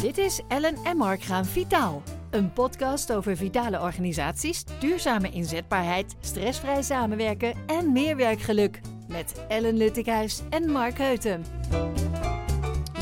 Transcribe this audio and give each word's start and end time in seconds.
Dit 0.00 0.18
is 0.18 0.40
Ellen 0.48 0.76
en 0.84 0.96
Mark 0.96 1.22
gaan 1.22 1.46
vitaal. 1.46 2.02
Een 2.30 2.52
podcast 2.52 3.12
over 3.12 3.36
vitale 3.36 3.80
organisaties, 3.80 4.64
duurzame 4.78 5.30
inzetbaarheid, 5.30 6.14
stressvrij 6.20 6.82
samenwerken 6.82 7.54
en 7.66 7.92
meer 7.92 8.16
werkgeluk. 8.16 8.80
Met 9.08 9.34
Ellen 9.48 9.76
Luttikhuis 9.76 10.40
en 10.50 10.70
Mark 10.70 10.98
Heuten. 10.98 11.44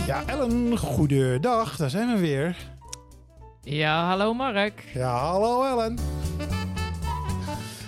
Ja, 0.06 0.22
Ellen, 0.26 0.78
goedendag. 0.78 1.76
Daar 1.76 1.90
zijn 1.90 2.14
we 2.14 2.20
weer. 2.20 2.56
Ja, 3.62 4.06
hallo 4.08 4.34
Mark. 4.34 4.84
Ja, 4.94 5.16
hallo 5.18 5.64
Ellen. 5.64 5.98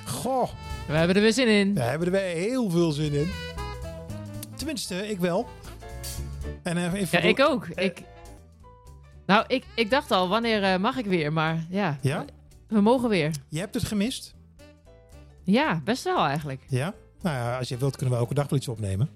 Goh, 0.06 0.48
We 0.86 0.92
hebben 0.96 1.16
er 1.16 1.22
weer 1.22 1.32
zin 1.32 1.48
in. 1.48 1.74
daar 1.74 1.90
hebben 1.90 2.10
we 2.10 2.18
er 2.18 2.22
weer 2.34 2.36
heel 2.42 2.70
veel 2.70 2.90
zin 2.90 3.12
in. 3.12 3.30
Tenminste, 4.56 5.08
ik 5.08 5.18
wel. 5.18 5.46
En 6.62 6.76
eh, 6.76 6.92
even 6.92 7.22
Ja, 7.22 7.28
ik 7.28 7.40
ook. 7.40 7.66
Eh. 7.66 7.84
Ik... 7.84 8.02
Nou, 9.30 9.44
ik, 9.46 9.64
ik 9.74 9.90
dacht 9.90 10.10
al, 10.10 10.28
wanneer 10.28 10.62
eh, 10.62 10.78
mag 10.78 10.96
ik 10.96 11.06
weer? 11.06 11.32
Maar 11.32 11.64
ja, 11.68 11.98
Ja? 12.00 12.24
we 12.68 12.80
mogen 12.80 13.08
weer. 13.08 13.30
Je 13.48 13.58
hebt 13.58 13.74
het 13.74 13.84
gemist? 13.84 14.34
Ja, 15.44 15.80
best 15.84 16.04
wel 16.04 16.24
eigenlijk. 16.26 16.62
Ja? 16.68 16.94
Nou 17.22 17.36
ja, 17.36 17.58
als 17.58 17.68
je 17.68 17.76
wilt 17.76 17.96
kunnen 17.96 18.14
we 18.14 18.20
elke 18.20 18.34
dag 18.34 18.48
wel 18.48 18.58
iets 18.58 18.68
opnemen. 18.68 19.08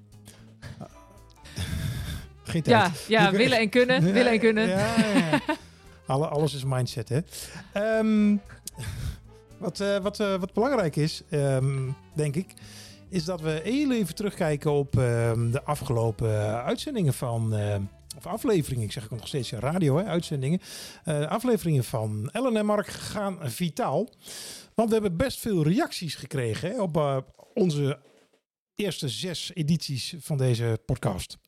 Geen 2.42 2.62
tijd. 2.62 2.66
Ja, 2.66 2.90
ja 3.22 3.30
Je- 3.30 3.36
willen 3.36 3.58
en 3.58 3.68
kunnen. 3.68 4.02
Willen 4.12 4.32
en 4.32 4.38
kunnen. 4.38 4.68
Ja, 4.68 4.94
ja, 4.96 5.28
ja. 5.30 5.40
Alle, 6.06 6.26
alles 6.26 6.54
is 6.54 6.64
mindset, 6.64 7.08
hè. 7.08 7.18
Ehm, 7.72 8.36
wat, 9.58 9.80
eh, 9.80 9.98
wat, 9.98 10.20
eh, 10.20 10.36
wat 10.36 10.52
belangrijk 10.52 10.96
is, 10.96 11.22
ehm, 11.30 11.88
denk 12.12 12.36
ik, 12.36 12.54
is 13.08 13.24
dat 13.24 13.40
we 13.40 13.60
heel 13.64 13.92
even 13.92 14.14
terugkijken 14.14 14.72
op 14.72 14.98
ehm, 14.98 15.50
de 15.50 15.62
afgelopen 15.64 16.62
uitzendingen 16.64 17.14
van... 17.14 17.54
of 18.16 18.26
afleveringen, 18.26 18.84
ik 18.84 18.92
zeg 18.92 19.04
ook 19.04 19.18
nog 19.18 19.28
steeds 19.28 19.50
ja, 19.50 19.58
radio, 19.58 19.98
uitzendingen. 19.98 20.60
Eh, 21.04 21.26
afleveringen 21.26 21.84
van 21.84 22.30
Ellen 22.32 22.56
en 22.56 22.66
Mark 22.66 22.86
gaan 22.86 23.38
vitaal. 23.42 24.08
Want 24.74 24.88
we 24.88 24.94
hebben 24.94 25.16
best 25.16 25.40
veel 25.40 25.62
reacties 25.62 26.14
gekregen 26.14 26.70
hè, 26.70 26.82
op 26.82 26.96
eh, 26.96 27.16
onze 27.54 27.98
eerste 28.74 29.08
zes 29.08 29.50
edities 29.54 30.14
van 30.18 30.38
deze 30.38 30.78
podcast. 30.86 31.38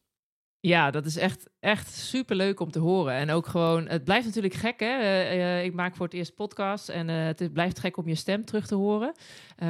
Ja, 0.61 0.91
dat 0.91 1.07
is 1.07 1.17
echt, 1.17 1.49
echt 1.61 1.95
super 1.95 2.37
leuk 2.37 2.61
om 2.61 2.71
te 2.71 2.79
horen. 2.79 3.15
En 3.15 3.31
ook 3.31 3.47
gewoon, 3.47 3.89
het 3.89 4.05
blijft 4.05 4.27
natuurlijk 4.27 4.55
gek, 4.55 4.81
hè? 4.81 4.99
Eh, 5.01 5.65
ik 5.65 5.75
maak 5.75 5.97
voor 5.97 6.07
het 6.07 6.15
eerst 6.15 6.35
podcast 6.35 6.89
en 6.89 7.09
het 7.09 7.53
blijft 7.53 7.79
gek 7.79 7.97
om 7.97 8.09
je 8.09 8.15
stem 8.15 8.45
terug 8.45 8.67
te 8.67 8.75
horen. 8.75 9.13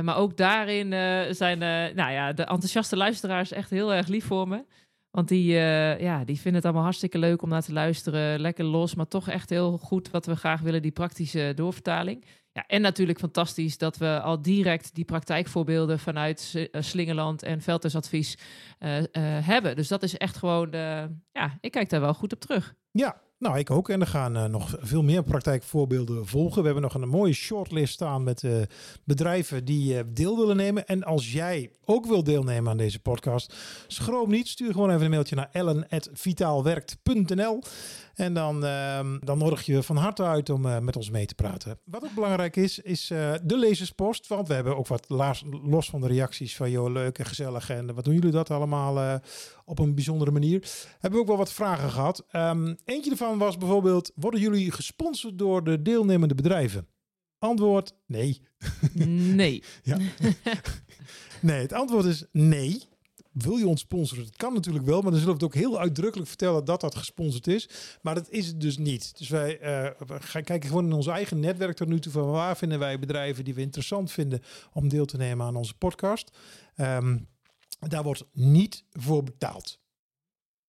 Maar 0.02 0.16
ook 0.16 0.36
daarin 0.36 0.92
zijn 1.34 1.58
nou 1.94 2.12
ja, 2.12 2.32
de 2.32 2.42
enthousiaste 2.42 2.96
luisteraars 2.96 3.52
echt 3.52 3.70
heel 3.70 3.94
erg 3.94 4.06
lief 4.06 4.24
voor 4.24 4.48
me. 4.48 4.64
Want 5.16 5.28
die, 5.28 5.56
eh, 5.58 6.00
ja, 6.00 6.24
die 6.24 6.36
vinden 6.36 6.54
het 6.54 6.64
allemaal 6.64 6.82
hartstikke 6.82 7.18
leuk 7.18 7.42
om 7.42 7.48
naar 7.48 7.62
te 7.62 7.72
luisteren. 7.72 8.40
Lekker 8.40 8.64
los, 8.64 8.94
maar 8.94 9.08
toch 9.08 9.28
echt 9.28 9.50
heel 9.50 9.78
goed 9.78 10.10
wat 10.10 10.26
we 10.26 10.36
graag 10.36 10.60
willen, 10.60 10.82
die 10.82 10.90
praktische 10.90 11.52
doorvertaling. 11.54 12.24
Ja, 12.52 12.64
en 12.66 12.80
natuurlijk 12.80 13.18
fantastisch 13.18 13.78
dat 13.78 13.96
we 13.96 14.20
al 14.20 14.42
direct 14.42 14.94
die 14.94 15.04
praktijkvoorbeelden 15.04 15.98
vanuit 15.98 16.68
eh, 16.70 16.82
Slingeland 16.82 17.42
en 17.42 17.60
Veldhuisadvies 17.60 18.38
eh, 18.78 19.02
hebben. 19.46 19.76
Dus 19.76 19.88
dat 19.88 20.02
is 20.02 20.16
echt 20.16 20.36
gewoon, 20.36 20.70
ja, 21.32 21.58
ik 21.60 21.70
kijk 21.70 21.88
daar 21.88 22.00
wel 22.00 22.14
goed 22.14 22.32
op 22.32 22.40
terug. 22.40 22.74
Ja, 22.90 23.20
nou 23.38 23.58
ik 23.58 23.70
ook. 23.70 23.88
En 23.88 24.00
er 24.00 24.06
gaan 24.06 24.36
eh, 24.36 24.44
nog 24.44 24.76
veel 24.80 25.02
meer 25.02 25.22
praktijkvoorbeelden 25.22 26.26
volgen. 26.26 26.58
We 26.58 26.64
hebben 26.64 26.82
nog 26.82 26.94
een 26.94 27.08
mooie 27.08 27.32
shortlist 27.32 27.92
staan 27.92 28.24
met 28.24 28.44
eh, 28.44 28.52
bedrijven 29.04 29.64
die 29.64 29.98
eh, 29.98 30.04
deel 30.06 30.36
willen 30.36 30.56
nemen. 30.56 30.86
En 30.86 31.04
als 31.04 31.32
jij 31.32 31.70
ook 31.84 32.06
wil 32.06 32.24
deelnemen 32.24 32.70
aan 32.70 32.76
deze 32.76 33.00
podcast, 33.00 33.54
schroom 33.86 34.30
niet. 34.30 34.48
Stuur 34.48 34.72
gewoon 34.72 34.90
even 34.90 35.04
een 35.04 35.10
mailtje 35.10 35.36
naar 35.36 35.48
ellen.vitaalwerkt.nl 35.52 37.62
en 38.14 38.34
dan, 38.34 38.64
ehm, 38.64 39.18
dan 39.20 39.38
nodig 39.38 39.62
je 39.62 39.82
van 39.82 39.96
harte 39.96 40.22
uit 40.22 40.50
om 40.50 40.84
met 40.84 40.96
ons 40.96 41.10
mee 41.10 41.26
te 41.26 41.34
praten. 41.34 41.78
Wat 41.84 42.04
ook 42.04 42.14
belangrijk 42.14 42.56
is, 42.56 42.78
is 42.78 43.06
de 43.42 43.58
lezerspost. 43.58 44.26
Want 44.26 44.48
we 44.48 44.54
hebben 44.54 44.76
ook 44.76 44.86
wat 44.86 45.08
laas- 45.08 45.44
los 45.62 45.90
van 45.90 46.00
de 46.00 46.06
reacties 46.06 46.56
van 46.56 46.70
joh, 46.70 46.92
leuk 46.92 47.18
en 47.18 47.26
gezellig. 47.26 47.70
En 47.70 47.94
wat 47.94 48.04
doen 48.04 48.14
jullie 48.14 48.30
dat 48.30 48.50
allemaal 48.50 49.20
op 49.66 49.78
een 49.78 49.94
bijzondere 49.94 50.30
manier? 50.30 50.70
Hebben 50.92 51.10
we 51.10 51.18
ook 51.18 51.26
wel 51.26 51.36
wat 51.36 51.52
vragen 51.52 51.90
gehad. 51.90 52.24
Ehm, 52.28 52.74
eentje 52.84 53.10
ervan 53.10 53.38
was 53.38 53.58
bijvoorbeeld, 53.58 54.12
worden 54.14 54.40
jullie 54.40 54.70
gesponsord 54.70 55.38
door 55.38 55.64
de 55.64 55.82
deelnemende 55.82 56.34
bedrijven? 56.34 56.86
Antwoord, 57.38 57.92
nee. 58.06 58.40
Nee. 59.34 59.62
Ja. 59.82 59.98
nee, 61.40 61.60
het 61.60 61.72
antwoord 61.72 62.04
is 62.04 62.24
nee. 62.32 62.82
Wil 63.32 63.56
je 63.56 63.66
ons 63.66 63.80
sponsoren? 63.80 64.24
Dat 64.24 64.36
kan 64.36 64.52
natuurlijk 64.52 64.84
wel, 64.84 65.02
maar 65.02 65.10
dan 65.10 65.20
zullen 65.20 65.38
we 65.38 65.44
het 65.44 65.54
ook 65.54 65.60
heel 65.60 65.78
uitdrukkelijk 65.78 66.28
vertellen 66.28 66.64
dat 66.64 66.80
dat 66.80 66.94
gesponsord 66.94 67.46
is. 67.46 67.68
Maar 68.02 68.14
dat 68.14 68.30
is 68.30 68.46
het 68.46 68.60
dus 68.60 68.78
niet. 68.78 69.18
Dus 69.18 69.28
wij 69.28 69.58
eh, 69.58 69.90
gaan 70.08 70.42
kijken 70.42 70.68
gewoon 70.68 70.84
in 70.84 70.92
ons 70.92 71.06
eigen 71.06 71.40
netwerk 71.40 71.76
tot 71.76 71.88
nu 71.88 72.00
toe 72.00 72.12
van 72.12 72.30
waar 72.30 72.56
vinden 72.56 72.78
wij 72.78 72.98
bedrijven 72.98 73.44
die 73.44 73.54
we 73.54 73.60
interessant 73.60 74.12
vinden 74.12 74.42
om 74.72 74.88
deel 74.88 75.04
te 75.04 75.16
nemen 75.16 75.46
aan 75.46 75.56
onze 75.56 75.74
podcast. 75.74 76.38
Ehm, 76.74 77.18
daar 77.88 78.02
wordt 78.02 78.24
niet 78.32 78.84
voor 78.92 79.22
betaald. 79.22 79.80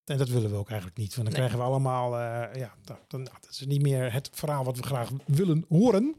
En 0.06 0.18
dat 0.18 0.30
willen 0.30 0.50
we 0.52 0.56
ook 0.56 0.70
eigenlijk 0.70 1.00
niet. 1.00 1.16
Want 1.16 1.30
dan 1.30 1.40
Nee. 1.40 1.48
krijgen 1.48 1.58
we 1.58 1.74
allemaal, 1.74 2.14
eh, 2.20 2.60
ja, 2.62 2.74
dan, 3.08 3.22
nou, 3.24 3.36
dat 3.42 3.50
is 3.50 3.66
niet 3.66 3.82
meer 3.82 4.14
het 4.14 4.30
verhaal 4.34 4.64
wat 4.64 4.78
we 4.78 4.84
graag 4.84 5.10
willen 5.26 5.66
horen. 5.70 6.16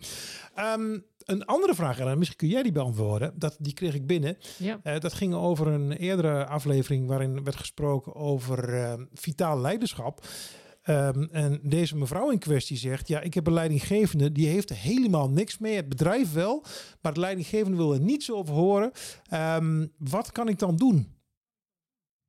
Ehm, 0.55 0.99
een 1.19 1.45
andere 1.45 1.75
vraag, 1.75 1.99
Ellen, 1.99 2.19
misschien 2.19 2.39
kun 2.39 2.49
jij 2.49 2.63
die 2.63 2.73
beantwoorden. 2.73 3.33
Dat, 3.39 3.57
die 3.59 3.73
kreeg 3.73 3.95
ik 3.95 4.07
binnen. 4.07 4.37
Ja. 4.59 4.81
Eh, 4.83 5.01
dat 5.01 5.13
ging 5.13 5.35
over 5.35 5.67
een 5.67 5.93
eerdere 5.93 6.47
aflevering 6.47 7.07
waarin 7.09 7.45
werd 7.45 7.57
gesproken 7.57 8.15
over 8.15 8.75
eh, 8.83 8.95
vitaal 9.15 9.61
leiderschap. 9.61 10.27
Ehm, 10.89 11.23
en 11.23 11.61
deze 11.63 11.97
mevrouw 11.97 12.31
in 12.31 12.39
kwestie 12.39 12.77
zegt: 12.77 13.09
Ja, 13.09 13.21
ik 13.21 13.35
heb 13.35 13.47
een 13.47 13.53
leidinggevende 13.53 14.33
die 14.33 14.47
heeft 14.47 14.73
helemaal 14.73 15.31
niks 15.31 15.59
mee. 15.59 15.77
Het 15.77 15.89
bedrijf 15.89 16.33
wel, 16.33 16.61
maar 17.01 17.13
het 17.13 17.17
leidinggevende 17.17 17.77
wil 17.77 17.93
er 17.95 18.01
niets 18.01 18.33
over 18.33 18.55
horen. 18.55 18.91
Ehm, 19.29 19.87
wat 19.99 20.33
kan 20.33 20.49
ik 20.49 20.59
dan 20.59 20.77
doen? 20.77 21.17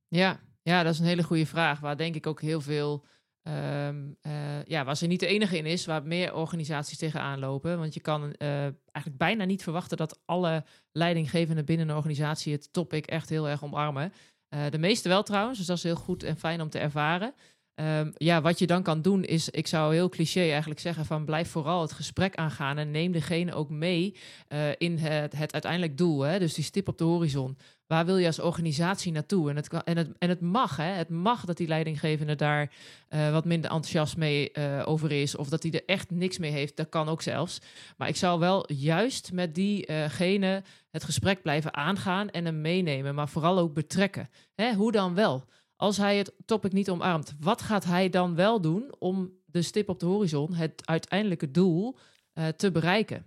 Ja, 0.08 0.40
ja, 0.62 0.84
dat 0.84 0.94
is 0.94 1.00
een 1.00 1.06
hele 1.06 1.24
goede 1.24 1.46
vraag. 1.46 1.80
Waar 1.80 1.98
denk 1.98 2.16
ik 2.16 2.28
ook 2.28 2.42
heel 2.42 2.62
veel. 2.62 3.06
ehm, 3.42 4.12
eh, 4.22 4.64
ja, 4.66 4.84
waar 4.86 4.98
ze 4.98 5.06
niet 5.06 5.20
de 5.20 5.28
enige 5.28 5.58
in 5.58 5.66
is, 5.66 5.86
waar 5.86 6.04
meer 6.04 6.34
organisaties 6.34 6.98
tegenaan 6.98 7.40
lopen. 7.40 7.80
Want 7.80 7.94
je 7.94 8.00
kan 8.00 8.34
eh, 8.34 8.62
eigenlijk 8.62 9.18
bijna 9.18 9.44
niet 9.44 9.64
verwachten 9.64 9.98
dat 9.98 10.20
alle 10.26 10.66
leidinggevenden 10.92 11.66
binnen 11.66 11.90
een 11.90 11.96
organisatie 11.96 12.54
het 12.54 12.74
topic 12.74 13.06
echt 13.06 13.30
heel 13.30 13.48
erg 13.50 13.64
omarmen. 13.64 14.14
Eh, 14.50 14.70
de 14.70 14.78
meeste 14.78 15.10
wel 15.10 15.24
trouwens, 15.24 15.58
dus 15.58 15.68
dat 15.68 15.78
is 15.78 15.84
heel 15.84 15.96
goed 15.96 16.24
en 16.24 16.38
fijn 16.38 16.62
om 16.62 16.70
te 16.70 16.80
ervaren. 16.80 17.34
Ehm, 17.80 18.12
ja, 18.18 18.42
wat 18.42 18.60
je 18.60 18.68
dan 18.68 18.84
kan 18.84 19.02
doen 19.02 19.24
is, 19.24 19.50
ik 19.50 19.68
zou 19.68 19.94
heel 19.94 20.10
cliché 20.10 20.40
eigenlijk 20.40 20.80
zeggen 20.80 21.06
van 21.06 21.26
blijf 21.26 21.50
vooral 21.50 21.82
het 21.82 21.92
gesprek 21.92 22.36
aangaan 22.36 22.78
en 22.78 22.92
neem 22.92 23.12
degene 23.12 23.54
ook 23.54 23.70
mee 23.70 24.16
eh, 24.48 24.60
in 24.78 24.98
het, 24.98 25.38
het 25.38 25.54
uiteindelijk 25.54 25.98
doel. 25.98 26.22
Hè? 26.22 26.40
Dus 26.40 26.54
die 26.54 26.64
stip 26.64 26.88
op 26.88 26.98
de 26.98 27.04
horizon. 27.04 27.58
Waar 27.88 28.06
wil 28.06 28.18
je 28.18 28.26
als 28.26 28.40
organisatie 28.40 29.12
naartoe? 29.12 29.50
En 29.50 29.56
het, 29.56 29.84
en 29.84 29.98
het, 29.98 30.10
en 30.18 30.30
het 30.30 30.42
mag, 30.42 30.76
hè? 30.76 30.84
het 30.84 31.10
mag 31.10 31.46
dat 31.46 31.58
die 31.58 31.68
leidinggevende 31.68 32.36
daar 32.36 32.72
eh, 33.08 33.32
wat 33.32 33.46
minder 33.46 33.72
enthousiast 33.72 34.18
mee 34.18 34.52
eh, 34.52 34.88
over 34.88 35.12
is. 35.12 35.36
Of 35.36 35.50
dat 35.50 35.64
hij 35.64 35.72
er 35.72 35.86
echt 35.86 36.10
niks 36.12 36.38
mee 36.38 36.52
heeft. 36.52 36.78
Dat 36.78 36.90
kan 36.90 37.10
ook 37.10 37.22
zelfs. 37.22 37.60
Maar 37.98 38.08
ik 38.08 38.16
zou 38.16 38.40
wel 38.40 38.72
juist 38.74 39.32
met 39.32 39.56
diegene 39.56 40.64
het 40.92 41.04
gesprek 41.04 41.42
blijven 41.42 41.74
aangaan 41.74 42.30
en 42.30 42.46
hem 42.46 42.62
meenemen. 42.62 43.16
Maar 43.16 43.30
vooral 43.30 43.60
ook 43.60 43.74
betrekken. 43.74 44.30
Hè? 44.56 44.74
Hoe 44.74 44.92
dan 44.92 45.14
wel? 45.14 45.44
Als 45.80 45.98
hij 45.98 46.18
het 46.18 46.32
topic 46.46 46.72
niet 46.72 46.90
omarmt, 46.90 47.36
wat 47.40 47.62
gaat 47.62 47.86
hij 47.86 48.10
dan 48.10 48.36
wel 48.36 48.62
doen 48.62 48.96
om 48.98 49.32
de 49.46 49.62
stip 49.62 49.90
op 49.90 50.00
de 50.00 50.06
horizon, 50.06 50.54
het 50.54 50.82
uiteindelijke 50.86 51.52
doel, 51.52 51.98
eh, 52.34 52.48
te 52.48 52.72
bereiken? 52.72 53.26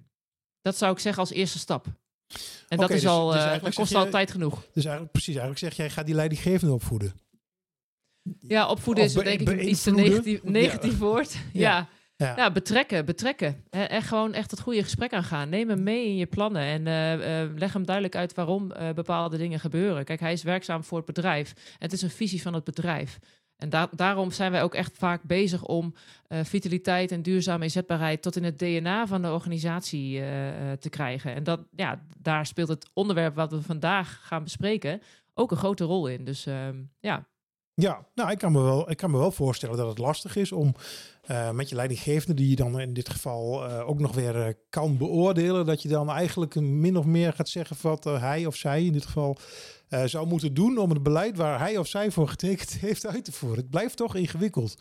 Dat 0.61 0.77
zou 0.77 0.93
ik 0.93 0.99
zeggen 0.99 1.23
als 1.23 1.31
eerste 1.31 1.59
stap. 1.59 1.87
En 2.69 2.79
dat 2.79 2.91
is 2.91 3.01
dus- 3.01 3.11
al, 3.11 3.31
dus 3.31 3.45
eh, 3.45 3.63
dat 3.63 3.75
kost 3.75 3.95
al 3.95 4.09
tijd 4.09 4.31
genoeg. 4.31 4.55
Dus 4.73 4.85
eigenlijk 4.85 5.13
precies, 5.13 5.37
eigenlijk 5.37 5.59
zeg 5.59 5.77
jij: 5.77 5.91
ga 5.91 6.03
die 6.03 6.15
leidinggevende 6.15 6.75
opvoeden. 6.75 7.13
Ja, 8.39 8.69
opvoeden 8.69 9.05
Of 9.05 9.10
is 9.10 9.22
denk 9.25 9.41
ik 9.41 9.60
iets 9.63 9.83
te 9.83 9.91
negatief, 9.91 10.43
negatief 10.43 10.98
woord. 10.98 11.33
Ja. 11.33 11.41
Ja. 11.53 11.89
Ja. 12.22 12.36
Ja. 12.36 12.51
betrekken, 12.51 13.04
betrekken. 13.04 13.65
En 13.71 13.89
echt 13.89 14.09
gewoon 14.09 14.33
echt 14.34 14.51
het 14.51 14.60
goede 14.60 14.83
gesprek 14.83 15.13
aangaan. 15.13 15.48
Neem 15.48 15.69
hem 15.69 15.83
mee 15.83 16.07
in 16.07 16.16
je 16.16 16.27
plannen 16.27 16.63
en 16.63 16.86
eh, 16.86 17.42
eh, 17.42 17.51
leg 17.57 17.72
hem 17.72 17.84
duidelijk 17.84 18.16
uit 18.16 18.34
waarom 18.34 18.72
eh, 18.72 18.91
bepaalde 18.91 19.36
dingen 19.39 19.60
gebeuren. 19.60 20.04
Kijk, 20.04 20.21
hij 20.21 20.33
is 20.33 20.42
werkzaam 20.42 20.84
voor 20.84 20.97
het 20.97 21.07
bedrijf. 21.07 21.77
Het 21.78 21.92
is 21.92 22.03
een 22.03 22.10
visie 22.10 22.42
van 22.42 22.54
het 22.54 22.65
bedrijf. 22.65 23.19
En 23.57 23.69
da- 23.71 23.89
daarom 23.91 24.30
zijn 24.30 24.53
wij 24.53 24.63
ook 24.63 24.74
echt 24.74 24.98
vaak 24.98 25.22
bezig 25.22 25.65
om 25.65 25.95
vitaliteit 26.28 27.13
en 27.13 27.22
duurzame 27.22 27.65
inzetbaarheid 27.65 28.22
tot 28.22 28.36
in 28.36 28.45
het 28.45 28.59
DNA 28.59 29.07
van 29.07 29.22
de 29.22 29.33
organisatie 29.33 30.21
te 30.78 30.89
krijgen. 30.91 31.34
En 31.34 31.45
dat, 31.45 31.60
ja, 31.77 32.03
daar 32.19 32.47
speelt 32.47 32.69
het 32.69 32.91
onderwerp 32.92 33.34
wat 33.34 33.51
we 33.53 33.63
vandaag 33.63 34.21
gaan 34.22 34.42
bespreken 34.42 35.01
ook 35.34 35.51
een 35.51 35.57
grote 35.57 35.84
rol 35.84 36.07
in. 36.07 36.24
Dus 36.24 36.47
ehm, 36.47 36.77
ja, 37.01 37.27
Ja, 37.74 38.07
nou, 38.15 38.30
ik 38.30 38.39
kan, 38.39 38.53
me 38.53 38.63
wel, 38.63 38.91
ik 38.91 38.97
kan 38.97 39.10
me 39.10 39.19
wel 39.19 39.30
voorstellen 39.33 39.77
dat 39.77 39.89
het 39.89 39.98
lastig 39.98 40.36
is 40.36 40.53
om 40.53 40.74
eh, 41.22 41.51
met 41.51 41.69
je 41.69 41.74
leidinggevende, 41.74 42.34
die 42.34 42.51
je 42.51 42.57
dan 42.57 42.80
in 42.80 42.92
dit 42.92 43.09
geval 43.09 43.69
eh, 43.69 43.89
ook 43.89 43.98
nog 43.98 44.15
weer 44.15 44.47
eh, 44.47 44.54
kan 44.69 44.97
beoordelen, 44.97 45.66
dat 45.66 45.83
je 45.83 45.89
dan 45.89 46.10
eigenlijk 46.10 46.54
min 46.54 46.97
of 46.97 47.04
meer 47.04 47.33
gaat 47.33 47.48
zeggen 47.48 47.77
wat 47.80 48.04
hij 48.04 48.47
of 48.47 48.57
zij 48.57 48.84
in 48.84 48.92
dit 48.92 49.04
geval 49.04 49.36
zou 50.04 50.27
moeten 50.27 50.54
doen 50.54 50.78
om 50.78 50.91
het 50.91 51.03
beleid 51.03 51.36
waar 51.36 51.59
hij 51.59 51.78
of 51.78 51.86
zij 51.86 52.10
voor 52.10 52.28
getekend 52.28 52.72
heeft 52.86 53.07
uit 53.07 53.24
te 53.24 53.33
voeren. 53.33 53.59
Het 53.59 53.71
blijft 53.71 53.97
toch 53.97 54.15
ingewikkeld. 54.15 54.74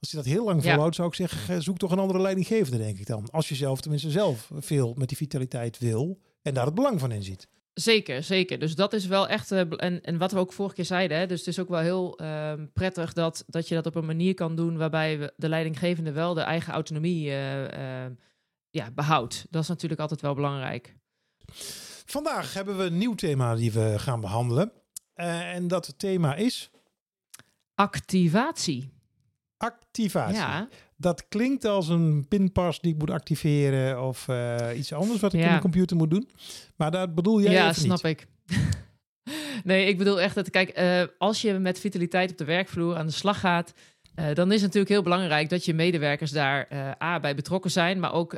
Als 0.00 0.10
je 0.10 0.16
dat 0.16 0.26
heel 0.26 0.44
lang 0.44 0.62
Ja. 0.62 0.70
volhoudt, 0.70 0.94
zou 0.94 1.08
ik 1.08 1.14
zeggen, 1.14 1.62
zoek 1.62 1.78
toch 1.78 1.90
een 1.90 1.98
andere 1.98 2.20
leidinggevende, 2.20 2.78
denk 2.78 2.98
ik 2.98 3.06
dan. 3.06 3.28
Als 3.30 3.48
je 3.48 3.54
zelf 3.54 3.80
tenminste 3.80 4.10
zelf 4.10 4.50
veel 4.58 4.94
met 4.96 5.08
die 5.08 5.16
vitaliteit 5.16 5.78
wil 5.78 6.18
en 6.42 6.54
daar 6.54 6.64
het 6.66 6.74
belang 6.74 7.00
van 7.00 7.12
inziet. 7.12 7.48
Zeker, 7.80 8.22
zeker. 8.22 8.58
Dus 8.58 8.74
dat 8.74 8.92
is 8.92 9.06
wel 9.06 9.28
echt. 9.28 9.52
eh, 9.52 9.60
en, 9.76 10.02
en 10.02 10.18
wat 10.18 10.32
we 10.32 10.38
ook 10.38 10.52
vorige 10.52 10.74
keer 10.74 10.84
zeiden, 10.84 11.18
hè, 11.18 11.26
dus 11.26 11.38
het 11.38 11.48
is 11.48 11.58
ook 11.58 11.68
wel 11.68 11.80
heel 11.80 12.18
ehm, 12.18 12.66
prettig 12.72 13.12
dat, 13.12 13.44
dat 13.46 13.68
je 13.68 13.74
dat 13.74 13.86
op 13.86 13.94
een 13.94 14.04
manier 14.06 14.34
kan 14.34 14.56
doen 14.56 14.76
waarbij 14.76 15.18
we, 15.18 15.32
de 15.36 15.48
leidinggevende 15.48 16.12
wel 16.12 16.34
de 16.34 16.40
eigen 16.40 16.72
autonomie 16.72 17.28
eh, 17.30 18.04
eh, 18.04 18.12
ja, 18.70 18.90
behoudt. 18.90 19.46
Dat 19.50 19.62
is 19.62 19.68
natuurlijk 19.68 20.00
altijd 20.00 20.20
wel 20.20 20.34
belangrijk. 20.34 20.96
Vandaag 22.06 22.54
hebben 22.54 22.76
we 22.76 22.84
een 22.84 22.98
nieuw 22.98 23.14
thema 23.14 23.54
die 23.54 23.72
we 23.72 23.94
gaan 23.98 24.20
behandelen. 24.20 24.72
Eh, 25.14 25.54
en 25.54 25.68
dat 25.68 25.94
thema 25.98 26.34
is 26.34 26.70
Activatie. 27.74 28.92
activatie. 29.56 30.36
Ja, 30.36 30.68
Dat 30.96 31.28
klinkt 31.28 31.64
als 31.64 31.88
een 31.88 32.26
pinpas 32.28 32.80
die 32.80 32.92
ik 32.92 32.98
moet 32.98 33.10
activeren 33.10 34.02
of 34.02 34.28
eh, 34.28 34.68
iets 34.76 34.92
anders 34.92 35.20
wat 35.20 35.32
ik 35.32 35.40
Ja. 35.40 35.48
in 35.48 35.54
de 35.54 35.60
computer 35.60 35.96
moet 35.96 36.10
doen. 36.10 36.28
Maar 36.76 36.90
dat 36.90 37.14
bedoel 37.14 37.40
jij 37.42 37.52
ja 37.52 37.72
snap 37.72 38.02
niet. 38.02 38.20
ik. 38.20 38.26
nee, 39.64 39.86
ik 39.86 39.98
bedoel 39.98 40.20
echt 40.20 40.34
dat, 40.34 40.50
kijk, 40.50 40.68
eh, 40.68 41.02
als 41.18 41.40
je 41.42 41.52
met 41.52 41.80
vitaliteit 41.80 42.30
op 42.30 42.36
de 42.38 42.44
werkvloer 42.44 42.96
aan 42.96 43.06
de 43.06 43.12
slag 43.12 43.40
gaat, 43.40 43.72
eh, 44.14 44.34
dan 44.34 44.46
is 44.48 44.54
het 44.54 44.62
natuurlijk 44.64 44.88
heel 44.92 45.02
belangrijk 45.02 45.48
dat 45.48 45.64
je 45.64 45.74
medewerkers 45.74 46.30
daar 46.30 46.68
A, 47.02 47.20
bij 47.20 47.34
betrokken 47.34 47.70
zijn, 47.70 48.00
maar 48.00 48.12
ook 48.12 48.32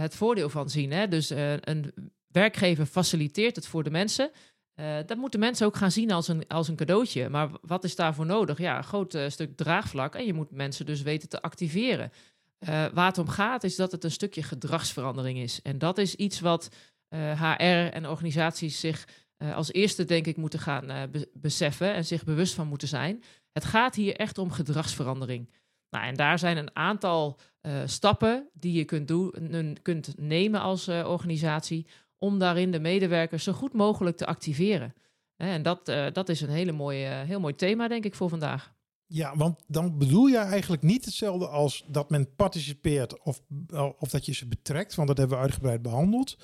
het 0.00 0.14
voordeel 0.14 0.48
van 0.48 0.70
zien. 0.70 0.90
Hè? 0.92 1.08
Dus 1.08 1.30
een 1.60 1.92
werkgever 2.32 2.86
faciliteert 2.86 3.56
het 3.56 3.66
voor 3.66 3.82
de 3.84 3.90
mensen. 3.90 4.30
Eh, 4.78 4.96
dat 5.06 5.16
moeten 5.16 5.40
mensen 5.40 5.66
ook 5.66 5.76
gaan 5.76 5.90
zien 5.90 6.10
als 6.10 6.28
een, 6.28 6.46
als 6.48 6.68
een 6.68 6.76
cadeautje. 6.76 7.28
Maar 7.28 7.48
wat 7.60 7.84
is 7.84 7.96
daarvoor 7.96 8.26
nodig? 8.26 8.58
Ja, 8.58 8.76
een 8.76 8.84
groot 8.84 9.14
eh, 9.14 9.28
stuk 9.28 9.56
draagvlak. 9.56 10.14
En 10.14 10.26
je 10.26 10.34
moet 10.34 10.50
mensen 10.50 10.86
dus 10.86 11.02
weten 11.02 11.28
te 11.28 11.42
activeren. 11.42 12.12
Eh, 12.58 12.86
waar 12.92 13.06
het 13.06 13.18
om 13.18 13.28
gaat 13.28 13.64
is 13.64 13.76
dat 13.76 13.92
het 13.92 14.04
een 14.04 14.10
stukje 14.10 14.42
gedragsverandering 14.42 15.38
is. 15.38 15.62
En 15.62 15.78
dat 15.78 15.98
is 15.98 16.14
iets 16.14 16.40
wat 16.40 16.68
HR 17.10 17.92
en 17.92 18.08
organisaties 18.08 18.80
zich 18.80 19.08
als 19.54 19.72
eerste, 19.72 20.04
denk 20.04 20.26
ik, 20.26 20.36
moeten 20.36 20.58
gaan 20.58 21.10
be- 21.10 21.30
beseffen 21.34 21.94
en 21.94 22.04
zich 22.04 22.24
bewust 22.24 22.54
van 22.54 22.66
moeten 22.66 22.88
zijn. 22.88 23.22
Het 23.52 23.64
gaat 23.64 23.94
hier 23.94 24.16
echt 24.16 24.38
om 24.38 24.50
gedragsverandering. 24.50 25.50
Nou, 25.90 26.04
en 26.06 26.14
daar 26.14 26.38
zijn 26.38 26.56
een 26.56 26.76
aantal 26.76 27.38
stappen 27.84 28.48
die 28.52 28.72
je 28.72 28.84
kunt, 28.84 29.08
doen, 29.08 29.78
kunt 29.82 30.14
nemen 30.16 30.60
als 30.60 30.88
organisatie 30.88 31.86
om 32.18 32.38
daarin 32.38 32.70
de 32.70 32.80
medewerkers 32.80 33.44
zo 33.44 33.52
goed 33.52 33.72
mogelijk 33.72 34.16
te 34.16 34.26
activeren. 34.26 34.94
En 35.36 35.62
dat, 35.62 35.88
eh, 35.88 36.06
dat 36.12 36.28
is 36.28 36.40
een 36.40 36.48
hele 36.50 36.72
mooie, 36.72 37.06
eh, 37.06 37.20
heel 37.22 37.40
mooi 37.40 37.54
thema, 37.54 37.88
denk 37.88 38.04
ik, 38.04 38.14
voor 38.14 38.28
vandaag. 38.28 38.72
Ja, 39.06 39.36
want 39.36 39.60
dan 39.66 39.98
bedoel 39.98 40.26
je 40.26 40.36
eigenlijk 40.36 40.82
niet 40.82 41.04
hetzelfde 41.04 41.46
als 41.48 41.84
dat 41.88 42.10
men 42.10 42.34
participeert 42.34 43.22
of, 43.22 43.40
of 43.98 44.08
dat 44.10 44.26
je 44.26 44.34
ze 44.34 44.46
betrekt, 44.48 44.94
want 44.94 45.08
dat 45.08 45.18
hebben 45.18 45.36
we 45.36 45.42
uitgebreid 45.42 45.82
behandeld. 45.82 46.36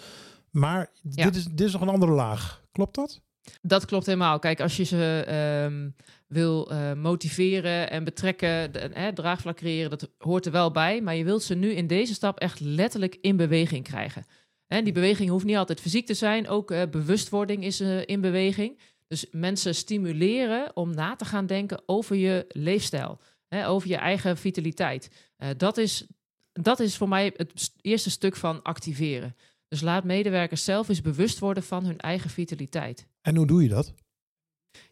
Maar 0.51 0.91
Ja. 1.03 1.25
dit, 1.25 1.37
is, 1.37 1.45
dit 1.45 1.61
is 1.67 1.73
nog 1.73 1.81
een 1.81 1.89
andere 1.89 2.13
laag. 2.13 2.63
Klopt 2.73 2.95
dat? 2.95 3.21
Dat 3.63 3.85
klopt 3.85 4.07
helemaal. 4.07 4.39
Kijk, 4.39 4.61
als 4.61 4.77
je 4.77 4.83
ze 4.85 5.25
ehm, 5.27 5.91
wil 6.27 6.71
eh, 6.71 6.93
motiveren 6.93 7.91
en 7.91 8.05
betrekken, 8.05 8.73
de, 8.73 8.79
eh, 8.79 9.09
draagvlak 9.09 9.57
creëren, 9.57 9.91
dat 9.91 10.11
hoort 10.19 10.47
er 10.47 10.53
wel 10.53 10.71
bij. 10.71 11.01
Maar 11.03 11.15
je 11.15 11.25
wilt 11.25 11.43
ze 11.43 11.55
nu 11.55 11.71
in 11.71 11.87
deze 11.87 12.15
stap 12.15 12.39
echt 12.39 12.61
letterlijk 12.61 13.19
in 13.21 13.37
beweging 13.37 13.85
krijgen. 13.85 14.25
En 14.67 14.85
die 14.85 14.93
beweging 14.93 15.31
hoeft 15.31 15.45
niet 15.45 15.57
altijd 15.57 15.81
fysiek 15.81 16.07
te 16.07 16.15
zijn. 16.15 16.49
Ook 16.49 16.71
eh, 16.71 16.83
bewustwording 16.91 17.65
is 17.65 17.81
eh, 17.81 18.07
in 18.07 18.21
beweging. 18.21 18.79
Dus 19.07 19.27
mensen 19.31 19.75
stimuleren 19.75 20.77
om 20.77 20.95
na 20.95 21.17
te 21.17 21.25
gaan 21.25 21.47
denken 21.47 21.83
over 21.87 22.17
je 22.17 22.45
leefstijl. 22.49 23.21
Hè, 23.49 23.69
over 23.69 23.89
je 23.89 23.97
eigen 23.97 24.37
vitaliteit. 24.37 25.11
Eh, 25.37 25.49
dat, 25.57 25.77
is, 25.77 26.07
dat 26.53 26.81
is 26.81 26.97
voor 26.97 27.09
mij 27.09 27.33
het 27.37 27.51
st- 27.55 27.79
eerste 27.81 28.11
stuk 28.11 28.37
van 28.37 28.63
activeren. 28.63 29.37
Dus 29.69 29.81
laat 29.81 30.05
medewerkers 30.05 30.65
zelf 30.65 30.89
eens 30.89 31.01
bewust 31.01 31.39
worden 31.39 31.63
van 31.63 31.85
hun 31.85 31.99
eigen 31.99 32.31
vitaliteit. 32.31 33.07
En 33.23 33.37
hoe 33.37 33.47
doe 33.47 33.63
je 33.63 33.69
dat? 33.69 33.95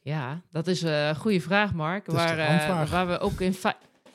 Ja, 0.01 0.43
dat 0.51 0.67
is 0.67 0.83
een 0.83 1.17
goede 1.17 1.41
vraag, 1.41 1.75
Mark. 1.75 2.07
Waar, 2.07 2.37
de 2.37 2.43
hamvraag. 2.43 2.91
waar 2.91 3.09
we 3.09 3.19
ook 3.19 3.41
in. 3.41 3.55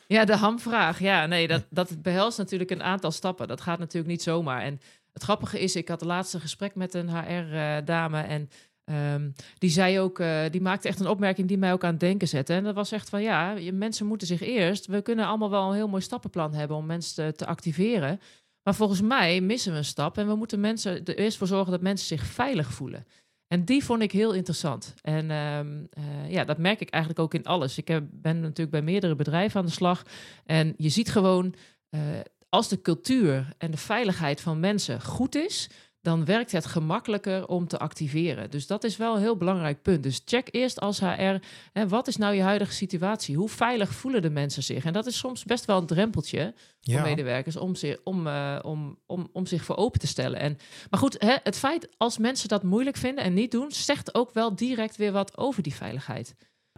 Ja, 0.08 0.26
de 0.26 0.36
hamvraag. 0.36 1.00
Ja, 1.00 1.26
nee, 1.26 1.48
dat, 1.48 1.66
dat 1.70 2.02
behelst 2.02 2.38
natuurlijk 2.38 2.72
een 2.72 2.84
aantal 2.84 3.12
stappen. 3.12 3.48
Dat 3.48 3.62
gaat 3.62 3.80
natuurlijk 3.80 4.12
niet 4.12 4.22
zomaar. 4.22 4.62
En 4.62 4.80
het 5.18 5.26
grappige 5.26 5.60
is, 5.60 5.76
ik 5.76 5.88
had 5.88 6.00
het 6.00 6.10
laatste 6.10 6.40
gesprek 6.40 6.76
met 6.76 6.94
een 6.94 7.10
HR-dame. 7.10 8.22
en 8.22 8.50
ehm, 8.84 9.30
die 9.58 9.70
zei 9.70 10.00
ook, 10.00 10.20
eh, 10.20 10.42
die 10.52 10.62
maakte 10.62 10.88
echt 10.88 11.00
een 11.00 11.08
opmerking 11.08 11.48
die 11.48 11.58
mij 11.58 11.74
ook 11.74 11.84
aan 11.84 11.92
het 11.92 12.00
denken 12.00 12.28
zette. 12.28 12.54
En 12.54 12.64
dat 12.64 12.76
was 12.76 12.92
echt 12.92 13.10
van 13.10 13.22
ja, 13.22 13.56
mensen 13.74 14.06
moeten 14.06 14.28
zich 14.28 14.42
eerst. 14.42 14.86
We 14.86 15.02
kunnen 15.02 15.26
allemaal 15.26 15.50
wel 15.50 15.70
een 15.70 15.76
heel 15.76 15.88
mooi 15.88 16.02
stappenplan 16.02 16.54
hebben 16.54 16.78
om 16.78 16.86
mensen 16.86 17.36
te, 17.36 17.46
activeren. 17.46 18.20
Maar 18.64 18.76
volgens 18.76 19.02
mij 19.02 19.42
missen 19.42 19.72
we 19.72 19.78
een 19.78 19.86
stap. 19.86 20.18
En 20.18 20.28
we 20.28 20.36
moeten 20.36 20.60
mensen 20.60 21.06
er 21.06 21.18
eerst 21.18 21.38
voor 21.38 21.48
zorgen 21.48 21.72
dat 21.72 21.82
mensen 21.82 22.08
zich 22.08 22.26
veilig 22.26 22.74
voelen. 22.74 23.06
En 23.48 23.66
die 23.66 23.84
vond 23.84 24.02
ik 24.02 24.12
heel 24.12 24.34
interessant. 24.34 24.94
En 25.02 25.32
ehm, 25.32 25.86
eh, 25.90 26.32
ja, 26.32 26.44
dat 26.44 26.58
merk 26.58 26.82
ik 26.82 26.90
eigenlijk 26.90 27.22
ook 27.22 27.34
in 27.34 27.46
alles. 27.46 27.78
Ik 27.78 27.88
heb, 27.88 28.04
ben 28.12 28.40
natuurlijk 28.40 28.72
bij 28.72 28.82
meerdere 28.82 29.16
bedrijven 29.16 29.60
aan 29.60 29.66
de 29.66 29.72
slag. 29.72 30.04
En 30.46 30.74
je 30.78 30.90
ziet 30.90 31.10
gewoon, 31.10 31.56
eh, 31.90 32.02
als 32.50 32.68
de 32.68 32.82
cultuur 32.82 33.54
en 33.58 33.72
de 33.72 33.78
veiligheid 33.78 34.42
van 34.42 34.60
mensen 34.60 35.02
goed 35.02 35.36
is, 35.36 35.70
dan 36.02 36.26
werkt 36.26 36.52
het 36.52 36.66
gemakkelijker 36.66 37.48
om 37.48 37.68
te 37.68 37.78
activeren. 37.78 38.50
Dus 38.52 38.68
dat 38.68 38.84
is 38.84 38.98
wel 38.98 39.16
een 39.16 39.22
heel 39.22 39.38
belangrijk 39.38 39.82
punt. 39.82 40.04
Dus 40.04 40.22
check 40.26 40.48
eerst 40.52 40.80
als 40.80 41.00
HR, 41.00 41.36
hè, 41.74 41.88
wat 41.88 42.08
is 42.08 42.18
nou 42.18 42.34
je 42.36 42.42
huidige 42.42 42.74
situatie? 42.74 43.36
Hoe 43.36 43.50
veilig 43.50 43.94
voelen 43.94 44.22
de 44.22 44.30
mensen 44.30 44.64
zich? 44.64 44.86
En 44.86 44.94
dat 44.94 45.06
is 45.06 45.18
soms 45.18 45.44
best 45.44 45.66
wel 45.66 45.78
een 45.78 45.86
drempeltje 45.86 46.54
voor 46.82 46.94
Ja. 46.94 47.02
medewerkers 47.02 47.58
om, 47.58 47.76
zich, 47.76 47.98
om, 48.04 48.28
eh, 48.28 48.60
om, 48.62 48.98
om, 49.06 49.30
om 49.34 49.46
zich 49.46 49.64
voor 49.64 49.76
open 49.76 50.00
te 50.00 50.08
stellen. 50.08 50.40
En, 50.40 50.58
maar 50.90 51.00
goed, 51.00 51.16
hè, 51.22 51.36
het 51.44 51.58
feit 51.58 51.90
als 51.98 52.18
mensen 52.18 52.50
dat 52.50 52.64
moeilijk 52.64 52.98
vinden 52.98 53.24
en 53.24 53.34
niet 53.34 53.52
doen, 53.52 53.72
zegt 53.72 54.16
ook 54.16 54.34
wel 54.34 54.56
direct 54.56 54.96
weer 54.96 55.12
wat 55.12 55.38
over 55.38 55.64
die 55.64 55.76
veiligheid. 55.76 56.36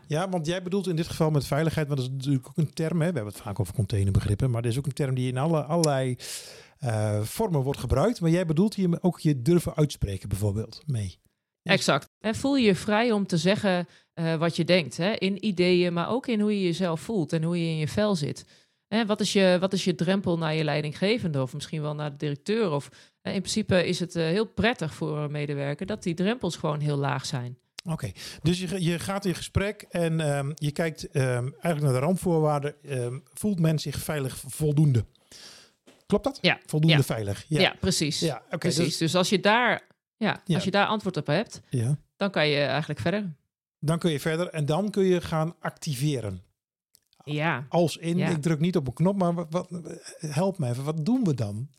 Ja, 0.10 0.30
want 0.30 0.46
jij 0.46 0.64
bedoelt 0.64 0.88
in 0.88 0.96
dit 0.96 1.08
geval 1.08 1.30
met 1.32 1.46
veiligheid, 1.46 1.88
want 1.88 2.00
dat 2.00 2.10
is 2.10 2.16
natuurlijk 2.16 2.48
ook 2.48 2.58
een 2.58 2.74
term. 2.74 3.02
Hè? 3.02 3.08
We 3.08 3.16
hebben 3.16 3.34
het 3.34 3.42
vaak 3.42 3.60
over 3.60 3.74
containerbegrippen, 3.74 4.52
maar 4.52 4.62
dit 4.62 4.72
is 4.72 4.78
ook 4.78 4.86
een 4.86 4.94
term 4.94 5.16
die 5.16 5.32
in 5.32 5.38
alle, 5.38 5.64
allerlei 5.64 6.18
eh, 6.80 7.22
vormen 7.22 7.62
wordt 7.62 7.80
gebruikt. 7.80 8.22
Maar 8.22 8.30
jij 8.30 8.46
bedoelt 8.46 8.76
hier 8.76 8.98
ook 9.02 9.20
je 9.20 9.42
durven 9.42 9.76
uitspreken 9.76 10.30
bijvoorbeeld 10.30 10.84
mee. 10.86 11.20
Exact. 11.64 12.10
En 12.20 12.36
voel 12.36 12.56
je 12.56 12.66
je 12.66 12.76
vrij 12.76 13.12
om 13.12 13.28
te 13.28 13.38
zeggen 13.38 13.88
eh, 14.14 14.36
wat 14.36 14.56
je 14.56 14.66
denkt. 14.66 14.98
Hè? 14.98 15.12
In 15.12 15.46
ideeën, 15.46 15.94
maar 15.94 16.10
ook 16.10 16.28
in 16.28 16.40
hoe 16.40 16.60
je 16.60 16.66
jezelf 16.66 17.02
voelt 17.02 17.34
en 17.34 17.44
hoe 17.44 17.66
je 17.66 17.70
in 17.70 17.78
je 17.78 17.88
vel 17.88 18.16
zit. 18.16 18.46
Hè, 18.88 19.06
wat, 19.06 19.20
is 19.20 19.34
je, 19.34 19.58
wat 19.60 19.74
is 19.74 19.84
je 19.84 19.96
drempel 19.96 20.38
naar 20.38 20.54
je 20.54 20.64
leidinggevende 20.64 21.42
of 21.42 21.54
misschien 21.54 21.82
wel 21.82 21.96
naar 21.96 22.12
de 22.12 22.18
directeur? 22.18 22.72
Of, 22.72 22.90
eh, 23.22 23.34
in 23.34 23.42
principe 23.42 23.88
is 23.88 24.00
het 24.00 24.16
eh, 24.16 24.24
heel 24.24 24.46
prettig 24.46 24.94
voor 24.94 25.18
een 25.18 25.32
medewerker 25.32 25.86
dat 25.86 26.04
die 26.04 26.14
drempels 26.14 26.56
gewoon 26.56 26.80
heel 26.80 26.98
laag 26.98 27.26
zijn. 27.26 27.58
Oké, 27.92 28.12
dus 28.42 28.60
je, 28.60 28.84
je 28.84 29.00
gaat 29.00 29.26
in 29.26 29.36
gesprek 29.36 29.82
en 29.90 30.20
ehm, 30.20 30.52
je 30.56 30.72
kijkt 30.72 31.10
ehm, 31.12 31.26
eigenlijk 31.44 31.82
naar 31.82 31.94
de 31.94 32.00
randvoorwaarden. 32.00 32.84
Ehm, 32.84 33.20
voelt 33.34 33.60
men 33.60 33.80
zich 33.80 33.98
veilig 33.98 34.38
voldoende? 34.48 35.06
Klopt 36.06 36.24
dat? 36.24 36.38
Ja. 36.42 36.60
Voldoende 36.66 36.98
Ja. 36.98 37.04
veilig. 37.04 37.46
Ja, 37.48 37.76
precies. 37.80 38.20
Ja, 38.20 38.42
oké. 38.46 38.58
precies. 38.58 38.84
dus- 38.86 38.98
Dus 38.98 39.16
als 39.16 39.30
je, 39.30 39.40
daar, 39.40 39.82
ja, 40.18 40.42
Ja. 40.46 40.56
als 40.56 40.64
je 40.64 40.72
daar 40.72 40.86
antwoord 40.88 41.18
op 41.18 41.28
hebt, 41.28 41.62
ja. 41.70 41.98
dan 42.18 42.32
kan 42.32 42.48
je 42.48 42.60
eigenlijk 42.64 43.00
verder. 43.00 43.36
Dan 43.80 44.00
kun 44.00 44.12
je 44.12 44.20
verder 44.20 44.48
en 44.48 44.66
dan 44.66 44.90
kun 44.90 45.04
je 45.04 45.22
gaan 45.22 45.56
activeren. 45.60 46.42
Ja, 47.24 47.66
Als 47.70 47.98
in, 47.98 48.18
Ja. 48.18 48.30
ik 48.30 48.42
druk 48.42 48.60
niet 48.60 48.76
op 48.76 48.88
een 48.88 48.94
knop, 48.94 49.16
maar 49.18 49.34
wat, 49.50 49.70
help 50.20 50.58
me 50.58 50.70
even. 50.70 50.84
Wat 50.84 51.06
doen 51.06 51.24
we 51.24 51.34
dan? 51.34 51.70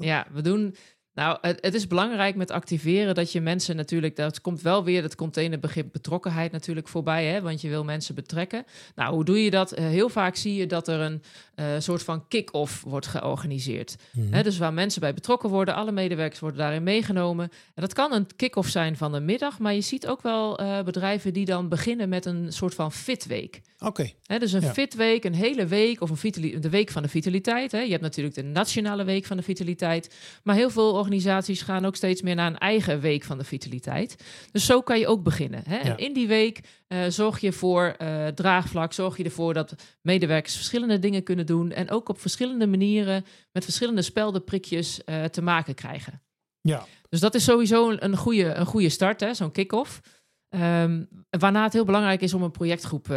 Ja 0.00 0.26
we 0.32 0.42
doen. 0.42 0.76
Nou, 1.14 1.38
het, 1.40 1.58
het 1.60 1.74
is 1.74 1.86
belangrijk 1.86 2.34
met 2.34 2.50
activeren 2.50 3.14
dat 3.14 3.32
je 3.32 3.40
mensen 3.40 3.76
natuurlijk. 3.76 4.16
Dat 4.16 4.40
komt 4.40 4.62
wel 4.62 4.84
weer 4.84 5.02
het 5.02 5.14
containerbegrip 5.14 5.92
betrokkenheid 5.92 6.52
natuurlijk 6.52 6.88
voorbij, 6.88 7.24
hè? 7.26 7.40
Want 7.40 7.60
je 7.60 7.68
wil 7.68 7.84
mensen 7.84 8.14
betrekken. 8.14 8.64
Nou, 8.94 9.14
hoe 9.14 9.24
doe 9.24 9.44
je 9.44 9.50
dat? 9.50 9.72
Eh, 9.72 9.84
heel 9.84 10.08
vaak 10.08 10.36
zie 10.36 10.54
je 10.54 10.66
dat 10.66 10.88
er 10.88 11.00
een 11.00 11.22
eh, 11.54 11.66
soort 11.78 12.02
van 12.02 12.28
kick-off 12.28 12.82
wordt 12.82 13.06
georganiseerd. 13.06 13.96
Mhm. 14.12 14.32
Hè, 14.32 14.42
dus 14.42 14.58
waar 14.58 14.72
mensen 14.72 15.00
bij 15.00 15.14
betrokken 15.14 15.50
worden, 15.50 15.74
alle 15.74 15.92
medewerkers 15.92 16.40
worden 16.40 16.58
daarin 16.58 16.82
meegenomen. 16.82 17.50
En 17.74 17.82
dat 17.82 17.92
kan 17.92 18.12
een 18.12 18.26
kick-off 18.36 18.68
zijn 18.68 18.96
van 18.96 19.14
een 19.14 19.24
middag, 19.24 19.58
maar 19.58 19.74
je 19.74 19.80
ziet 19.80 20.06
ook 20.06 20.22
wel 20.22 20.58
eh, 20.58 20.82
bedrijven 20.82 21.32
die 21.32 21.44
dan 21.44 21.68
beginnen 21.68 22.08
met 22.08 22.26
een 22.26 22.52
soort 22.52 22.74
van 22.74 22.92
fitweek. 22.92 23.60
Oké, 23.78 24.10
Hè, 24.26 24.38
dus 24.38 24.52
een 24.52 24.60
Ja. 24.60 24.72
fitweek, 24.72 25.24
een 25.24 25.34
hele 25.34 25.66
week 25.66 26.00
of 26.00 26.10
een 26.10 26.60
de 26.60 26.68
week 26.70 26.90
van 26.90 27.02
de 27.02 27.08
vitaliteit. 27.08 27.72
Hè. 27.72 27.80
Je 27.80 27.90
hebt 27.90 28.02
natuurlijk 28.02 28.34
de 28.34 28.42
nationale 28.42 29.04
week 29.04 29.24
van 29.24 29.36
de 29.36 29.42
vitaliteit. 29.42 30.14
Maar 30.42 30.54
heel 30.54 30.70
veel 30.70 30.94
organisaties 31.02 31.62
gaan 31.62 31.84
ook 31.84 31.96
steeds 31.96 32.22
meer 32.22 32.34
naar 32.34 32.46
een 32.46 32.58
eigen 32.58 33.00
week 33.00 33.24
van 33.24 33.38
de 33.38 33.44
vitaliteit. 33.44 34.24
Dus 34.52 34.66
zo 34.66 34.80
kan 34.80 34.98
je 34.98 35.06
ook 35.06 35.22
beginnen. 35.22 35.62
Hè. 35.68 35.76
Ja. 35.76 35.82
En 35.82 35.96
in 35.96 36.12
die 36.12 36.28
week 36.28 36.60
eh, 36.86 36.98
zorg 37.08 37.40
je 37.40 37.52
voor 37.52 37.94
eh, 37.98 38.26
draagvlak, 38.26 38.92
zorg 38.92 39.16
je 39.16 39.24
ervoor 39.24 39.54
dat 39.54 39.74
medewerkers 40.02 40.54
verschillende 40.54 40.98
dingen 40.98 41.22
kunnen 41.22 41.46
doen. 41.46 41.72
En 41.72 41.90
ook 41.90 42.08
op 42.08 42.20
verschillende 42.20 42.66
manieren 42.66 43.24
met 43.52 43.64
verschillende 43.64 44.02
speldenprikjes 44.02 45.04
eh, 45.04 45.24
te 45.24 45.42
maken 45.42 45.74
krijgen. 45.74 46.22
ja. 46.60 46.86
Dus 47.08 47.20
dat 47.20 47.34
is 47.34 47.44
sowieso 47.44 47.90
een, 47.90 48.16
goede, 48.16 48.44
een 48.44 48.66
goede 48.66 48.88
start, 48.88 49.20
hè, 49.20 49.34
zo'n 49.34 49.52
kick-off. 49.52 50.00
Ehm, 50.48 51.04
waarna 51.30 51.62
het 51.62 51.72
heel 51.72 51.84
belangrijk 51.84 52.20
is 52.20 52.34
om 52.34 52.42
een 52.42 52.50
projectgroep 52.50 53.10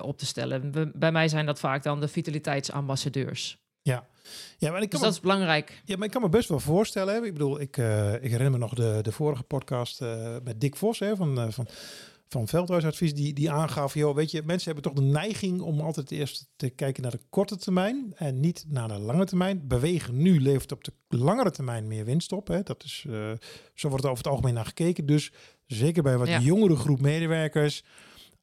op 0.00 0.18
te 0.18 0.26
stellen. 0.26 0.92
Bij 0.94 1.12
mij 1.12 1.28
zijn 1.28 1.46
dat 1.46 1.60
vaak 1.60 1.82
dan 1.82 2.00
de 2.00 2.08
vitaliteitsambassadeurs. 2.08 3.58
Ja, 3.82 4.06
ja 4.58 4.70
maar 4.70 4.82
ik 4.82 4.88
kan 4.88 5.00
Dus 5.00 5.00
me 5.00 5.04
dat 5.04 5.14
is 5.14 5.20
belangrijk. 5.20 5.82
Ja, 5.84 5.96
maar 5.96 6.06
ik 6.06 6.12
kan 6.12 6.22
me 6.22 6.28
best 6.28 6.48
wel 6.48 6.60
voorstellen. 6.60 7.14
Hè. 7.14 7.24
Ik 7.24 7.32
bedoel, 7.32 7.60
ik, 7.60 7.76
eh, 7.76 8.14
ik 8.14 8.30
herinner 8.30 8.50
me 8.50 8.58
nog 8.58 8.74
de, 8.74 8.98
de 9.02 9.12
vorige 9.12 9.42
podcast 9.42 10.00
eh, 10.00 10.36
met 10.44 10.60
Dick 10.60 10.76
Vos 10.76 10.98
hè, 10.98 11.16
van, 11.16 11.40
eh, 11.40 11.46
van, 11.50 11.66
van 12.28 12.48
Veldhuisadvies. 12.48 13.14
Die, 13.14 13.32
die 13.32 13.50
aangaf, 13.50 13.94
joh, 13.94 14.14
weet 14.14 14.30
je, 14.30 14.42
mensen 14.44 14.72
hebben 14.72 14.92
toch 14.92 15.02
de 15.02 15.10
neiging 15.10 15.60
om 15.60 15.80
altijd 15.80 16.10
eerst 16.10 16.48
te 16.56 16.68
kijken 16.70 17.02
naar 17.02 17.12
de 17.12 17.20
korte 17.30 17.56
termijn 17.56 18.12
en 18.16 18.40
niet 18.40 18.64
naar 18.68 18.88
de 18.88 18.98
lange 18.98 19.24
termijn. 19.24 19.68
Bewegen 19.68 20.16
nu 20.22 20.40
levert 20.40 20.72
op 20.72 20.84
de 20.84 20.92
langere 21.08 21.50
termijn 21.50 21.86
meer 21.86 22.04
winst 22.04 22.32
op. 22.32 22.48
Hè. 22.48 22.62
Dat 22.62 22.84
is, 22.84 23.06
zo 23.74 23.88
wordt 23.88 24.04
er 24.04 24.10
over 24.10 24.24
het 24.24 24.32
algemeen 24.32 24.54
naar 24.54 24.64
gekeken. 24.64 25.06
Dus 25.06 25.32
zeker 25.66 26.02
bij 26.02 26.16
wat 26.16 26.28
Ja. 26.28 26.40
jongere 26.40 26.76
groep 26.76 27.00
medewerkers. 27.00 27.84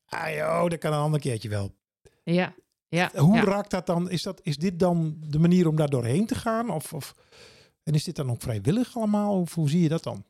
Ah 0.05 0.33
joh, 0.35 0.69
dat 0.69 0.79
kan 0.79 0.93
een 0.93 0.99
ander 0.99 1.19
keertje 1.19 1.49
wel. 1.49 1.75
Ja, 2.23 2.55
ja. 2.89 3.11
Hoe 3.15 3.35
ja. 3.35 3.43
raakt 3.43 3.71
dat 3.71 3.85
dan? 3.85 4.09
Is, 4.09 4.23
dat? 4.23 4.39
is 4.43 4.57
dit 4.57 4.79
dan 4.79 5.17
de 5.19 5.39
manier 5.39 5.67
om 5.67 5.75
daar 5.75 5.89
doorheen 5.89 6.25
te 6.25 6.35
gaan? 6.35 6.69
Of, 6.69 6.93
of, 6.93 7.15
en 7.83 7.93
is 7.93 8.03
dit 8.03 8.15
dan 8.15 8.31
ook 8.31 8.41
vrijwillig 8.41 8.97
allemaal? 8.97 9.39
Of 9.39 9.53
hoe 9.53 9.69
zie 9.69 9.81
je 9.81 9.89
dat 9.89 10.03
dan? 10.03 10.23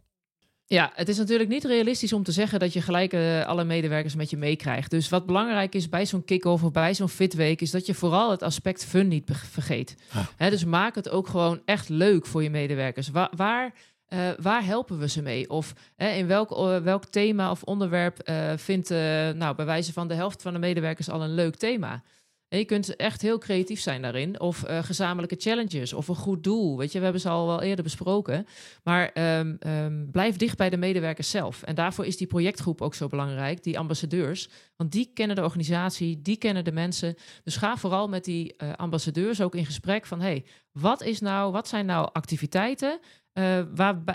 Ja, 0.70 0.92
het 0.94 1.10
is 1.10 1.18
natuurlijk 1.18 1.50
niet 1.50 1.64
realistisch 1.64 2.14
om 2.14 2.24
te 2.24 2.32
zeggen 2.32 2.60
dat 2.60 2.74
je 2.74 2.82
gelijk 2.82 3.14
eh, 3.14 3.46
alle 3.46 3.64
medewerkers 3.64 4.16
met 4.16 4.30
je 4.30 4.38
meekrijgt. 4.38 4.92
Dus 4.92 5.10
wat 5.10 5.26
belangrijk 5.26 5.76
is 5.76 5.90
bij 5.90 6.06
zo'n 6.06 6.26
kick-off 6.26 6.64
of 6.64 6.72
bij 6.72 6.94
zo'n 6.94 7.10
fitweek, 7.10 7.62
is 7.62 7.72
dat 7.72 7.86
je 7.86 7.94
vooral 7.94 8.32
het 8.32 8.42
aspect 8.42 8.86
fun 8.86 9.08
niet 9.08 9.30
vergeet. 9.34 9.96
Ah. 10.14 10.28
Hè, 10.36 10.50
dus 10.50 10.66
maak 10.66 10.96
het 10.96 11.10
ook 11.10 11.28
gewoon 11.28 11.62
echt 11.66 11.90
leuk 11.90 12.26
voor 12.26 12.44
je 12.44 12.50
medewerkers. 12.50 13.10
Waar, 13.10 13.32
waar, 13.36 13.74
eh, 14.06 14.20
waar 14.42 14.66
helpen 14.66 15.00
we 15.00 15.10
ze 15.10 15.22
mee? 15.22 15.50
Of 15.50 15.74
in 15.98 16.28
welk, 16.28 16.52
eh, 16.52 16.78
welk 16.78 17.06
thema 17.06 17.52
of 17.52 17.64
onderwerp 17.64 18.32
vindt, 18.56 18.90
nou, 19.36 19.56
bij 19.56 19.66
wijze 19.66 19.94
van 19.94 20.08
de 20.08 20.14
helft 20.14 20.42
van 20.42 20.54
de 20.54 20.60
medewerkers 20.60 21.10
al 21.10 21.24
een 21.24 21.34
leuk 21.34 21.56
thema? 21.56 22.04
Je 22.50 22.66
kunt 22.66 22.96
echt 22.96 23.22
heel 23.22 23.38
creatief 23.38 23.80
zijn 23.80 24.01
daarin. 24.01 24.39
Of 24.39 24.63
eh, 24.63 24.84
gezamenlijke 24.84 25.36
challenges 25.39 25.94
of 25.94 26.08
een 26.08 26.16
goed 26.16 26.44
doel. 26.44 26.77
Weet 26.77 26.92
je, 26.92 26.98
we 26.98 27.04
hebben 27.04 27.22
ze 27.22 27.30
al 27.30 27.48
wel 27.48 27.62
eerder 27.62 27.84
besproken. 27.84 28.48
Maar 28.84 29.12
ehm, 29.13 29.56
ehm, 29.60 30.10
blijf 30.12 30.36
dicht 30.36 30.58
bij 30.58 30.70
de 30.70 30.77
medewerkers 30.77 31.30
zelf. 31.30 31.63
En 31.63 31.75
daarvoor 31.75 32.06
is 32.06 32.18
die 32.18 32.27
projectgroep 32.27 32.82
ook 32.82 32.94
zo 32.94 33.08
belangrijk, 33.08 33.63
die 33.63 33.80
ambassadeurs. 33.80 34.50
Want 34.75 34.92
die 34.92 35.12
kennen 35.13 35.36
de 35.36 35.44
organisatie, 35.44 36.22
die 36.22 36.38
kennen 36.38 36.63
de 36.63 36.72
mensen. 36.72 37.16
Dus 37.44 37.56
ga 37.56 37.77
vooral 37.77 38.08
met 38.08 38.24
die 38.24 38.56
eh, 38.58 38.74
ambassadeurs 38.74 39.42
ook 39.42 39.56
in 39.56 39.66
gesprek 39.66 40.06
van... 40.06 40.22
hey, 40.22 40.46
wat, 40.72 41.01
is 41.01 41.20
nou, 41.20 41.51
wat 41.51 41.68
zijn 41.68 41.86
nou 41.86 42.10
activiteiten 42.13 43.00
eh, 43.34 43.58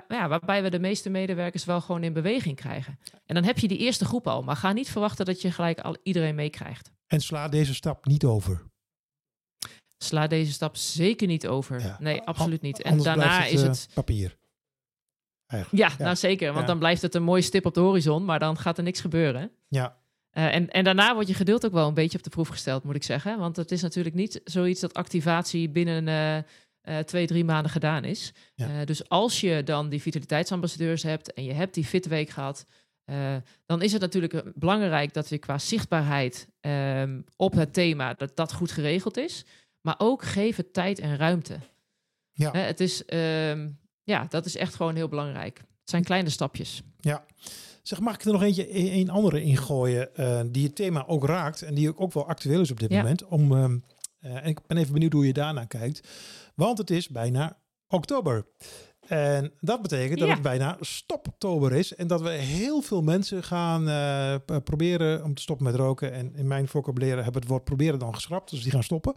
ja, 0.09 0.29
waarbij 0.29 0.63
we 0.63 0.71
de 0.71 0.79
meeste 0.79 1.11
medewerkers 1.11 1.65
wel 1.65 1.81
gewoon 1.81 2.03
in 2.03 2.13
beweging 2.13 2.57
krijgen? 2.57 2.99
En 3.27 3.35
dan 3.35 3.45
heb 3.45 3.59
je 3.59 3.69
die 3.69 3.79
eerste 3.79 4.05
groep 4.05 4.27
al. 4.27 4.43
Maar 4.43 4.57
ga 4.57 4.73
niet 4.73 4.91
verwachten 4.91 5.25
dat 5.25 5.41
je 5.43 5.51
gelijk 5.51 5.81
al 5.81 5.97
iedereen 6.03 6.35
meekrijgt. 6.35 6.91
En 7.13 7.21
sla 7.21 7.49
deze 7.49 7.75
stap 7.75 8.07
niet 8.07 8.25
over. 8.25 8.63
Sla 9.99 10.27
deze 10.27 10.53
stap 10.53 10.77
zeker 10.77 11.27
niet 11.27 11.47
over. 11.47 11.81
Ja. 11.81 11.97
Nee, 12.01 12.21
absoluut 12.23 12.61
niet. 12.63 12.83
En 12.83 12.91
Anders 12.91 13.05
daarna 13.09 13.45
is 13.47 13.63
eh, 13.63 13.69
het... 13.69 13.89
papier. 13.95 14.37
Eigenlijk. 15.47 15.83
Ja, 15.89 15.95
Ja. 15.99 16.05
nou 16.05 16.17
zeker. 16.17 16.47
Want 16.49 16.61
Ja. 16.61 16.67
dan 16.67 16.79
blijft 16.79 17.03
het 17.03 17.15
een 17.15 17.23
mooie 17.23 17.43
stip 17.43 17.67
op 17.67 17.75
de 17.75 17.81
horizon, 17.81 18.25
maar 18.25 18.39
dan 18.39 18.59
gaat 18.59 18.77
er 18.79 18.85
niks 18.85 19.01
gebeuren. 19.01 19.51
Ja, 19.69 20.01
Eh, 20.31 20.55
en, 20.55 20.71
en 20.71 20.85
daarna 20.85 21.15
wordt 21.15 21.29
je 21.29 21.35
geduld 21.35 21.67
ook 21.67 21.73
wel 21.73 21.89
een 21.89 21.95
beetje 21.95 22.19
op 22.19 22.25
de 22.25 22.31
proef 22.31 22.49
gesteld, 22.49 22.85
moet 22.85 22.95
ik 22.95 23.03
zeggen. 23.03 23.39
Want 23.39 23.57
het 23.57 23.71
is 23.71 23.83
natuurlijk 23.83 24.15
niet 24.15 24.41
zoiets 24.45 24.81
dat 24.81 24.95
activatie 24.95 25.69
binnen 25.69 26.09
eh, 26.09 26.37
eh, 26.99 27.05
twee, 27.05 27.27
drie 27.27 27.45
maanden 27.45 27.71
gedaan 27.73 28.05
is. 28.05 28.33
Ja. 28.55 28.81
Eh, 28.81 28.87
dus 28.87 29.09
als 29.09 29.41
je 29.41 29.63
dan 29.63 29.89
die 29.89 30.03
vitaliteitsambassadeurs 30.03 31.03
hebt 31.03 31.33
en 31.33 31.45
je 31.45 31.53
hebt 31.53 31.75
die 31.75 31.85
fitweek 31.85 32.29
gehad, 32.31 32.67
eh, 33.13 33.37
dan 33.67 33.83
is 33.83 33.93
het 33.93 34.01
natuurlijk 34.01 34.33
eh, 34.33 34.41
belangrijk 34.55 35.13
dat 35.15 35.29
je 35.29 35.39
qua 35.39 35.59
zichtbaarheid 35.59 36.49
ehm, 36.61 37.21
op 37.37 37.53
het 37.53 37.73
thema, 37.73 38.15
dat 38.15 38.37
dat 38.37 38.53
goed 38.53 38.73
geregeld 38.73 39.17
is. 39.17 39.45
Maar 39.81 39.95
ook 39.99 40.23
geef 40.23 40.57
het 40.57 40.73
tijd 40.73 40.99
en 40.99 41.17
ruimte. 41.17 41.59
Ja. 42.33 42.51
Hè, 42.51 42.61
het 42.61 42.81
is, 42.81 43.05
ehm, 43.05 43.69
ja, 44.03 44.27
dat 44.29 44.47
is 44.47 44.57
echt 44.57 44.75
gewoon 44.75 44.95
heel 44.95 45.09
belangrijk. 45.09 45.59
Het 45.59 45.91
zijn 45.91 46.05
kleine 46.05 46.31
stapjes. 46.31 46.83
ja. 47.01 47.25
Zeg, 47.83 48.01
mag 48.01 48.15
ik 48.15 48.25
er 48.25 48.33
nog 48.33 48.43
eentje, 48.43 48.77
een, 48.77 48.93
een 48.99 49.11
andere 49.11 49.43
ingooien 49.43 50.15
eh, 50.17 50.41
die 50.47 50.67
het 50.67 50.75
thema 50.77 51.07
ook 51.07 51.25
raakt 51.25 51.63
en 51.63 51.75
die 51.75 51.89
ook, 51.89 52.01
ook 52.01 52.13
wel 52.13 52.29
actueel 52.29 52.61
is 52.61 52.71
op 52.71 52.81
dit 52.81 52.91
Ja. 52.91 52.97
moment? 53.03 53.25
Om, 53.25 53.53
ehm, 53.53 53.79
eh, 54.19 54.35
en 54.37 54.45
ik 54.45 54.67
ben 54.67 54.77
even 54.77 54.93
benieuwd 54.93 55.13
hoe 55.13 55.27
je 55.27 55.33
daarnaar 55.33 55.67
kijkt. 55.67 56.09
Want 56.55 56.79
het 56.79 56.91
is 56.91 57.09
bijna 57.09 57.59
oktober. 57.89 58.47
En 59.07 59.53
dat 59.61 59.83
betekent 59.83 60.19
dat 60.19 60.29
Ja. 60.29 60.35
het 60.35 60.43
bijna 60.43 60.77
stoptober 60.81 61.73
is. 61.73 61.95
En 61.95 62.07
dat 62.07 62.21
we 62.21 62.31
heel 62.31 62.81
veel 62.83 63.03
mensen 63.03 63.43
gaan 63.45 63.89
eh, 63.89 64.37
proberen 64.65 65.25
om 65.25 65.35
te 65.35 65.43
stoppen 65.43 65.67
met 65.67 65.75
roken. 65.75 66.13
En 66.13 66.35
in 66.37 66.47
mijn 66.47 66.69
vocabulaire 66.69 67.17
hebben 67.23 67.33
we 67.35 67.41
het 67.41 67.49
woord 67.49 67.65
proberen 67.65 67.99
dan 67.99 68.15
geschrapt. 68.15 68.51
Dus 68.51 68.63
die 68.63 68.73
gaan 68.73 68.83
stoppen. 68.83 69.15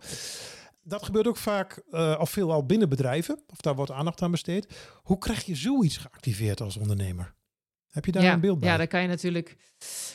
Dat 0.84 1.04
gebeurt 1.06 1.28
ook 1.28 1.38
vaak, 1.38 1.82
eh 1.92 2.16
of 2.20 2.30
veelal 2.30 2.66
binnen 2.66 2.90
bedrijven. 2.90 3.40
Of 3.52 3.58
daar 3.62 3.76
wordt 3.76 3.92
aandacht 3.92 4.22
aan 4.22 4.32
besteed. 4.32 4.68
Hoe 5.04 5.18
krijg 5.18 5.46
je 5.46 5.56
zoiets 5.56 5.98
geactiveerd 5.98 6.62
als 6.62 6.78
ondernemer? 6.78 7.34
Heb 7.96 8.06
je 8.06 8.12
daar 8.12 8.24
ja, 8.24 8.34
een 8.34 8.40
beeld 8.40 8.60
bij? 8.60 8.70
Ja, 8.70 8.78
dat 8.78 8.88
kan 8.88 9.02
je 9.02 9.08
natuurlijk. 9.08 9.56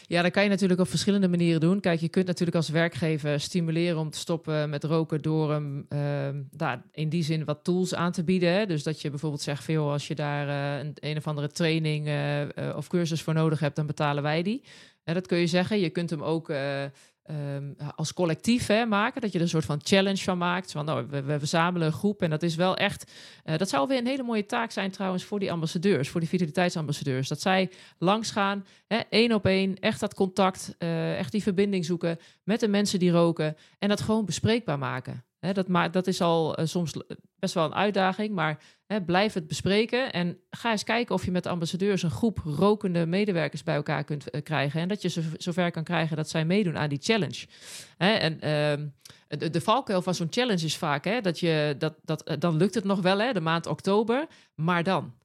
Ja, 0.06 0.22
dat 0.22 0.30
kan 0.32 0.42
je 0.42 0.48
natuurlijk 0.48 0.80
op 0.80 0.88
verschillende 0.88 1.28
manieren 1.28 1.60
doen. 1.60 1.80
Kijk, 1.80 2.00
je 2.00 2.08
kunt 2.08 2.26
natuurlijk 2.26 2.56
als 2.56 2.68
werkgever 2.68 3.40
stimuleren 3.40 3.98
om 3.98 4.10
te 4.10 4.18
stoppen 4.18 4.70
met 4.70 4.84
roken 4.84 5.22
door 5.22 5.52
hem 5.52 5.86
ehm, 5.88 6.42
daar 6.50 6.82
in 6.92 7.08
die 7.08 7.22
zin 7.22 7.44
wat 7.44 7.64
tools 7.64 7.94
aan 7.94 8.12
te 8.12 8.24
bieden. 8.24 8.52
Hè. 8.52 8.66
Dus 8.66 8.82
dat 8.82 9.00
je 9.00 9.10
bijvoorbeeld 9.10 9.42
zegt, 9.42 9.64
veel 9.64 9.90
als 9.90 10.08
je 10.08 10.14
daar 10.14 10.48
eh, 10.48 10.84
een, 10.84 10.92
een 10.94 11.16
of 11.16 11.26
andere 11.26 11.48
training 11.48 12.06
eh, 12.06 12.40
eh, 12.42 12.76
of 12.76 12.88
cursus 12.88 13.22
voor 13.22 13.34
nodig 13.34 13.60
hebt, 13.60 13.76
dan 13.76 13.86
betalen 13.86 14.22
wij 14.22 14.42
die. 14.42 14.64
Hè, 15.04 15.14
dat 15.14 15.26
kun 15.26 15.38
je 15.38 15.46
zeggen. 15.46 15.80
Je 15.80 15.90
kunt 15.90 16.10
hem 16.10 16.22
ook 16.22 16.52
eh, 17.22 17.56
ehm, 17.56 17.72
als 17.96 18.12
collectief 18.12 18.66
hè, 18.66 18.86
maken, 18.86 19.20
dat 19.20 19.32
je 19.32 19.38
er 19.38 19.44
een 19.44 19.50
soort 19.50 19.64
van 19.64 19.80
challenge 19.82 20.22
van 20.22 20.38
maakt. 20.38 20.72
Van, 20.72 20.84
nou, 20.84 21.06
we, 21.10 21.38
verzamelen 21.38 21.86
een 21.86 21.92
groep 21.92 22.22
en 22.22 22.30
dat 22.30 22.42
is 22.42 22.54
wel 22.54 22.76
echt. 22.76 23.12
eh, 23.44 23.56
dat 23.56 23.68
zou 23.68 23.88
weer 23.88 23.98
een 23.98 24.06
hele 24.06 24.22
mooie 24.22 24.46
taak 24.46 24.70
zijn 24.70 24.90
trouwens 24.90 25.24
voor 25.24 25.38
die 25.38 25.52
ambassadeurs, 25.52 26.08
voor 26.08 26.20
die 26.20 26.28
vitaliteitsambassadeurs. 26.28 27.28
Dat 27.28 27.40
zij 27.40 27.70
langs 27.98 28.30
gaan, 28.30 28.66
één 29.10 29.32
op 29.32 29.46
één, 29.46 29.78
echt 29.78 30.00
dat 30.00 30.14
contact, 30.14 30.74
eh, 30.78 31.18
echt 31.18 31.32
die 31.32 31.42
verbinding 31.42 31.84
zoeken 31.84 32.18
met 32.44 32.60
de 32.60 32.68
mensen 32.68 32.98
die 32.98 33.10
roken 33.10 33.56
en 33.78 33.88
dat 33.88 34.00
gewoon 34.00 34.24
bespreekbaar 34.24 34.78
maken. 34.78 35.24
Dat, 35.40 35.92
dat 35.92 36.06
is 36.06 36.20
al 36.20 36.56
eh, 36.56 36.66
soms 36.66 36.92
best 37.38 37.54
wel 37.54 37.64
een 37.64 37.74
uitdaging, 37.74 38.34
maar 38.34 38.58
blijf 39.06 39.32
het 39.32 39.46
bespreken 39.46 40.12
en 40.12 40.38
ga 40.50 40.70
eens 40.70 40.84
kijken 40.84 41.14
of 41.14 41.24
je 41.24 41.30
met 41.30 41.42
de 41.42 41.48
ambassadeurs 41.48 42.02
een 42.02 42.10
groep 42.10 42.38
rokende 42.38 43.06
medewerkers 43.06 43.62
bij 43.62 43.74
elkaar 43.74 44.04
kunt 44.04 44.30
eh, 44.30 44.42
krijgen 44.42 44.80
en 44.80 44.88
dat 44.88 45.02
je 45.02 45.08
ze 45.08 45.22
zover 45.36 45.70
kan 45.70 45.84
krijgen 45.84 46.16
dat 46.16 46.28
zij 46.28 46.44
meedoen 46.44 46.78
aan 46.78 46.88
die 46.88 47.00
challenge. 47.02 47.46
En 47.96 48.40
ehm, 48.40 48.86
de, 49.28 49.50
de 49.50 49.60
valkuil 49.60 50.02
van 50.02 50.14
zo'n 50.14 50.26
challenge 50.30 50.64
is 50.64 50.76
vaak 50.76 51.22
dat 51.22 51.38
je 51.38 51.74
dat, 51.78 51.94
dat 52.04 52.22
eh, 52.22 52.36
dan 52.38 52.56
lukt 52.56 52.74
het 52.74 52.84
nog 52.84 53.00
wel 53.00 53.18
hè, 53.18 53.32
de 53.32 53.40
maand 53.40 53.66
oktober, 53.66 54.26
maar 54.54 54.82
dan. 54.82 55.18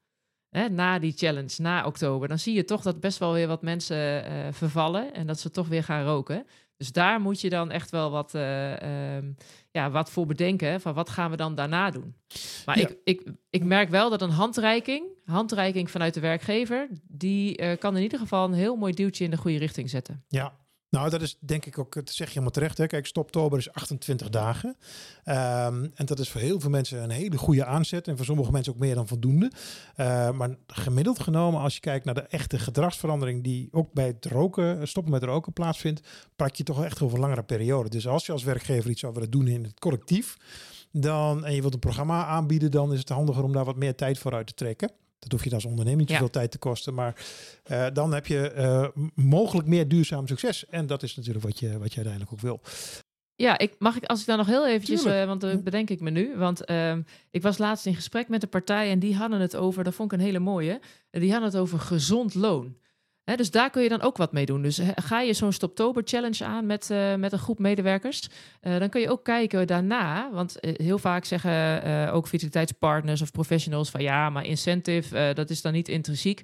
Na 0.72 1.00
die 1.00 1.14
challenge, 1.16 1.62
na 1.62 1.86
oktober, 1.86 2.28
dan 2.28 2.40
zie 2.40 2.54
je 2.54 2.66
toch 2.66 2.82
dat 2.82 3.00
best 3.00 3.18
wel 3.18 3.34
weer 3.34 3.48
wat 3.48 3.62
mensen 3.62 4.24
vervallen 4.54 5.14
en 5.14 5.28
dat 5.28 5.40
ze 5.40 5.52
toch 5.52 5.68
weer 5.68 5.84
gaan 5.84 6.06
roken. 6.06 6.46
Dus 6.78 6.92
daar 6.92 7.22
moet 7.22 7.42
je 7.42 7.50
dan 7.50 7.72
echt 7.72 7.92
wel 7.92 8.12
wat, 8.12 8.34
eh, 8.36 9.16
ehm, 9.18 9.32
ja, 9.72 9.90
wat 9.92 10.12
voor 10.12 10.26
bedenken. 10.26 10.82
Van 10.82 10.94
wat 10.94 11.10
gaan 11.10 11.32
we 11.32 11.38
dan 11.38 11.56
daarna 11.56 11.90
doen? 11.92 12.16
Maar 12.66 12.80
Ja. 12.80 12.88
ik, 12.88 12.98
ik, 13.04 13.32
ik 13.50 13.64
merk 13.64 13.90
wel 13.90 14.10
dat 14.10 14.22
een 14.22 14.30
handreiking, 14.30 15.06
handreiking 15.26 15.92
vanuit 15.92 16.14
de 16.14 16.20
werkgever, 16.20 16.88
die 17.08 17.58
eh, 17.58 17.78
kan 17.78 17.96
in 17.98 18.04
ieder 18.04 18.20
geval 18.20 18.46
een 18.46 18.54
heel 18.54 18.76
mooi 18.76 18.94
duwtje 18.94 19.24
in 19.24 19.30
de 19.32 19.38
goede 19.38 19.58
richting 19.58 19.90
zetten. 19.90 20.24
Ja, 20.28 20.54
nou 20.96 21.10
dat 21.10 21.22
is 21.22 21.38
denk 21.40 21.66
ik 21.66 21.78
ook, 21.78 21.94
dat 21.94 22.10
zeg 22.10 22.28
je 22.28 22.34
helemaal 22.34 22.52
terecht. 22.52 22.78
Hè? 22.78 22.88
Kijk, 22.88 23.06
stoptober 23.06 23.60
is 23.60 23.72
28 23.72 24.30
dagen. 24.30 24.78
Ehm, 25.24 25.88
en 25.96 26.06
dat 26.06 26.20
is 26.20 26.30
voor 26.30 26.42
heel 26.42 26.60
veel 26.60 26.70
mensen 26.70 27.04
een 27.04 27.10
hele 27.10 27.38
goede 27.38 27.66
aanzet. 27.66 28.08
En 28.08 28.18
voor 28.18 28.26
sommige 28.26 28.52
mensen 28.52 28.74
ook 28.74 28.80
meer 28.80 28.96
dan 28.96 29.08
voldoende. 29.08 29.52
Eh, 29.96 30.32
maar 30.32 30.56
gemiddeld 30.68 31.20
genomen, 31.20 31.62
als 31.62 31.74
je 31.74 31.80
kijkt 31.80 32.06
naar 32.06 32.14
de 32.14 32.22
echte 32.22 32.60
gedragsverandering 32.60 33.44
die 33.44 33.68
ook 33.72 33.94
bij 33.94 34.08
het 34.08 34.26
roken, 34.26 34.88
stoppen 34.88 35.12
met 35.12 35.24
roken 35.24 35.54
plaatsvindt, 35.54 36.08
praat 36.36 36.58
je 36.58 36.64
toch 36.64 36.84
echt 36.84 37.02
over 37.02 37.20
langere 37.20 37.44
periode. 37.44 37.90
Dus 37.90 38.08
als 38.08 38.26
je 38.26 38.32
als 38.32 38.44
werkgever 38.44 38.90
iets 38.90 39.00
zou 39.00 39.14
willen 39.14 39.32
doen 39.32 39.48
in 39.48 39.64
het 39.64 39.80
collectief, 39.80 40.38
dan, 40.92 41.46
en 41.46 41.54
je 41.56 41.62
wilt 41.62 41.74
een 41.74 41.80
programma 41.80 42.26
aanbieden, 42.26 42.72
dan 42.72 42.94
is 42.94 43.00
het 43.00 43.10
handiger 43.10 43.44
om 43.44 43.54
daar 43.54 43.66
wat 43.66 43.76
meer 43.76 43.96
tijd 43.96 44.18
voor 44.18 44.34
uit 44.34 44.48
te 44.48 44.54
trekken. 44.54 44.92
Dat 45.20 45.32
hoef 45.32 45.44
je 45.44 45.50
dan 45.50 45.60
als 45.60 45.68
ondernemer 45.70 46.00
niet 46.00 46.10
Ja. 46.10 46.14
zoveel 46.16 46.30
tijd 46.30 46.52
te 46.52 46.58
kosten. 46.58 46.94
Maar 46.94 47.26
eh, 47.64 47.88
dan 47.94 48.14
heb 48.14 48.28
je 48.28 48.52
eh, 48.52 48.88
mogelijk 49.16 49.68
meer 49.68 49.88
duurzaam 49.88 50.28
succes. 50.28 50.66
En 50.66 50.88
dat 50.88 51.04
is 51.04 51.16
natuurlijk 51.16 51.46
wat 51.46 51.60
je, 51.60 51.78
wat 51.78 51.90
je 51.94 51.96
uiteindelijk 51.96 52.32
ook 52.34 52.40
wil. 52.42 52.62
Ja, 53.36 53.58
ik, 53.58 53.76
mag 53.80 53.96
ik 53.96 54.04
als 54.06 54.20
ik 54.20 54.26
daar 54.26 54.38
nog 54.38 54.48
heel 54.48 54.68
eventjes, 54.68 55.04
eh, 55.06 55.26
want 55.26 55.42
dat 55.42 55.64
bedenk 55.64 55.90
ik 55.90 56.00
me 56.00 56.10
nu. 56.10 56.38
Want 56.38 56.66
ehm, 56.66 57.02
ik 57.32 57.42
was 57.42 57.58
laatst 57.58 57.86
in 57.86 57.96
gesprek 57.96 58.28
met 58.28 58.44
een 58.44 58.50
partij 58.50 58.90
en 58.92 59.00
die 59.00 59.16
hadden 59.16 59.40
het 59.40 59.56
over, 59.56 59.84
dat 59.84 59.94
vond 59.94 60.12
ik 60.12 60.18
een 60.20 60.26
hele 60.26 60.40
mooie, 60.40 60.80
die 61.10 61.32
hadden 61.32 61.50
het 61.50 61.58
over 61.60 61.80
gezond 61.80 62.34
loon. 62.34 62.78
Dus 63.26 63.52
daar 63.52 63.70
kun 63.70 63.84
je 63.84 63.90
dan 63.90 64.02
ook 64.02 64.18
wat 64.18 64.32
mee 64.32 64.46
doen. 64.46 64.62
Dus 64.62 64.80
ga 64.96 65.22
je 65.22 65.34
zo'n 65.34 65.52
Stoptober 65.52 66.04
Challenge 66.06 66.46
aan 66.46 66.66
met, 66.66 66.90
eh, 66.90 67.16
met 67.16 67.32
een 67.32 67.40
groep 67.40 67.60
medewerkers, 67.60 68.30
eh, 68.62 68.80
dan 68.80 68.90
kun 68.90 69.02
je 69.02 69.10
ook 69.10 69.24
kijken 69.24 69.68
daarna. 69.68 70.32
Want 70.32 70.60
eh, 70.60 70.74
heel 70.76 70.98
vaak 70.98 71.26
zeggen 71.26 72.12
ook 72.12 72.28
vitaliteitspartners 72.28 73.22
of 73.22 73.32
professionals 73.32 73.90
van 73.90 74.02
ja, 74.02 74.30
maar 74.30 74.46
incentive, 74.46 75.34
dat 75.34 75.50
is 75.50 75.62
dan 75.62 75.74
niet 75.74 75.88
intrinsiek. 75.88 76.42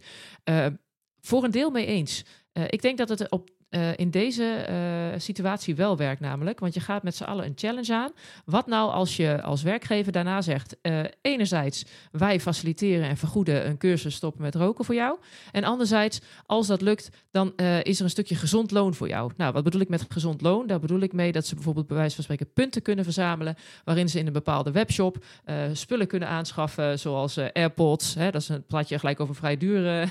Voor 1.19 1.43
een 1.43 1.51
deel 1.51 1.69
mee 1.69 1.85
eens. 1.85 2.25
Ik 2.67 2.81
denk 2.81 2.97
dat 2.97 3.09
het 3.09 3.31
op 3.31 3.49
uh, 3.71 3.97
in 3.97 4.09
deze 4.09 4.65
uh, 4.69 5.19
situatie 5.19 5.75
wel 5.75 5.97
werkt 5.97 6.21
namelijk. 6.21 6.59
Want 6.59 6.73
je 6.73 6.79
gaat 6.79 7.03
met 7.03 7.15
z'n 7.15 7.23
allen 7.23 7.45
een 7.45 7.53
challenge 7.55 7.93
aan. 7.93 8.11
Wat 8.45 8.67
nou 8.67 8.91
als 8.91 9.15
je 9.15 9.41
als 9.41 9.61
werkgever 9.61 10.11
daarna 10.11 10.41
zegt... 10.41 10.75
Uh, 10.81 10.99
enerzijds, 11.21 11.85
wij 12.11 12.39
faciliteren 12.39 13.07
en 13.07 13.17
vergoeden 13.17 13.67
een 13.67 13.77
cursus 13.77 14.15
stoppen 14.15 14.41
met 14.41 14.55
roken 14.55 14.85
voor 14.85 14.95
jou. 14.95 15.17
En 15.51 15.63
anderzijds, 15.63 16.21
als 16.45 16.67
dat 16.67 16.81
lukt, 16.81 17.09
dan 17.31 17.53
is 17.83 17.97
er 17.97 18.03
een 18.03 18.09
stukje 18.09 18.35
gezond 18.35 18.71
loon 18.71 18.93
voor 18.93 19.07
jou. 19.07 19.31
Nou, 19.37 19.53
wat 19.53 19.63
bedoel 19.63 19.81
ik 19.81 19.89
met 19.89 20.05
gezond 20.09 20.41
loon? 20.41 20.67
Daar 20.67 20.79
bedoel 20.79 20.99
ik 20.99 21.13
mee 21.13 21.31
dat 21.31 21.45
ze 21.45 21.55
bijvoorbeeld 21.55 21.87
bij 21.87 21.97
wijze 21.97 22.15
van 22.15 22.23
spreken 22.23 22.53
punten 22.53 22.81
kunnen 22.81 23.03
verzamelen... 23.03 23.55
waarin 23.83 24.09
ze 24.09 24.19
in 24.19 24.27
een 24.27 24.33
bepaalde 24.33 24.71
webshop 24.71 25.25
spullen 25.73 26.07
kunnen 26.07 26.27
aanschaffen, 26.27 26.99
zoals 26.99 27.37
AirPods. 27.37 28.13
Hè, 28.13 28.31
dat 28.31 28.41
is 28.41 28.49
een 28.49 28.65
plaatje 28.65 28.99
gelijk 28.99 29.19
over 29.19 29.35
vrij 29.35 29.57
dure, 29.57 30.07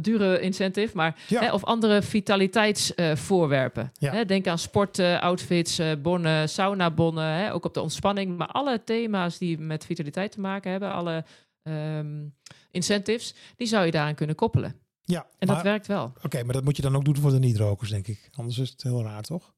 dure 0.00 0.40
incentive. 0.40 0.96
Maar, 0.96 1.16
Ja. 1.28 1.40
hè, 1.40 1.52
of 1.52 1.64
andere 1.64 2.02
vitaliteits 2.02 2.94
eh, 2.94 3.01
voorwerpen. 3.14 3.92
Ja. 3.98 4.12
Hè, 4.12 4.24
denk 4.24 4.46
aan 4.46 4.58
sportoutfits, 4.58 5.78
uh, 5.80 5.92
bonnen, 6.02 6.48
saunabonnen, 6.48 7.24
hè, 7.24 7.52
ook 7.52 7.64
op 7.64 7.74
de 7.74 7.80
ontspanning. 7.80 8.36
Maar 8.36 8.46
alle 8.46 8.84
thema's 8.84 9.38
die 9.38 9.58
met 9.58 9.84
vitaliteit 9.86 10.32
te 10.32 10.40
maken 10.40 10.70
hebben, 10.70 10.92
alle 10.92 11.24
ehm, 11.62 12.24
incentives, 12.70 13.34
die 13.56 13.66
zou 13.66 13.84
je 13.84 13.90
daaraan 13.90 14.14
kunnen 14.14 14.36
koppelen. 14.36 14.74
Ja, 15.02 15.26
En 15.38 15.46
maar- 15.46 15.56
dat 15.56 15.64
werkt 15.64 15.86
wel. 15.86 16.12
Oké, 16.22 16.42
maar 16.44 16.54
dat 16.54 16.64
moet 16.64 16.76
je 16.76 16.82
dan 16.82 16.96
ook 16.96 17.04
doen 17.04 17.16
voor 17.16 17.30
de 17.30 17.38
niet-rokers, 17.38 17.90
denk 17.90 18.06
ik. 18.06 18.28
Anders 18.32 18.58
is 18.58 18.68
het 18.70 18.82
heel 18.82 19.02
raar, 19.02 19.22
toch? 19.22 19.52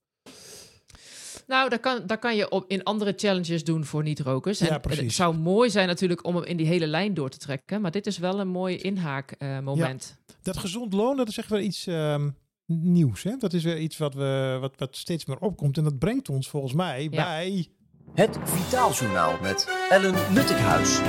Nou, 1.47 1.69
dat 1.69 1.81
kan, 1.81 2.07
dat 2.07 2.19
kan 2.19 2.37
je 2.37 2.51
op, 2.51 2.65
in 2.71 2.83
andere 2.83 3.13
challenges 3.17 3.65
doen 3.65 3.85
voor 3.85 4.03
niet-rokers. 4.03 4.59
Ja, 4.59 4.69
En 4.69 4.81
precies. 4.81 5.03
Het 5.03 5.13
zou 5.13 5.37
mooi 5.37 5.71
zijn 5.71 5.87
natuurlijk 5.89 6.25
om 6.27 6.35
hem 6.35 6.45
in 6.45 6.57
die 6.57 6.67
hele 6.67 6.87
lijn 6.87 7.15
door 7.15 7.31
te 7.31 7.39
trekken. 7.39 7.81
Maar 7.81 7.91
dit 7.91 8.07
is 8.07 8.19
wel 8.19 8.41
een 8.41 8.49
mooi 8.49 8.77
inhaakmoment. 8.77 10.17
Dat 10.43 10.57
gezond 10.57 10.93
loon, 10.93 11.17
dat 11.17 11.29
is 11.29 11.39
echt 11.39 11.49
wel 11.49 11.61
iets 11.61 11.87
ehm, 11.87 12.31
nieuws. 12.67 13.23
Hè? 13.23 13.37
Dat 13.39 13.53
is 13.53 13.65
weer 13.65 13.79
iets 13.79 13.99
wat, 13.99 14.15
we, 14.15 14.57
wat, 14.61 14.73
wat 14.77 14.97
steeds 14.97 15.25
meer 15.25 15.39
opkomt. 15.39 15.77
En 15.77 15.85
dat 15.85 15.99
brengt 15.99 16.29
ons 16.29 16.49
volgens 16.49 16.73
mij 16.73 17.09
bij... 17.11 17.67
Het 18.15 18.39
Vitaaljournaal 18.45 19.39
met 19.43 19.69
Ellen 19.91 20.15
Luttikhuis. 20.33 21.01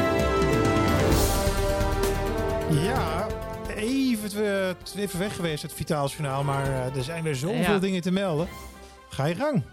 Ja, 2.83 3.27
even, 3.75 4.75
even 4.95 5.19
weg 5.19 5.35
geweest 5.35 5.61
het 5.61 5.73
Vitaalsjournaal. 5.73 6.43
Maar 6.43 6.65
eh, 6.65 6.95
er 6.95 7.03
zijn 7.03 7.23
weer 7.23 7.35
zoveel 7.35 7.57
Ja. 7.59 7.79
dingen 7.79 8.01
te 8.01 8.11
melden. 8.11 8.47
Ga 9.09 9.25
je 9.25 9.35
gang. 9.35 9.63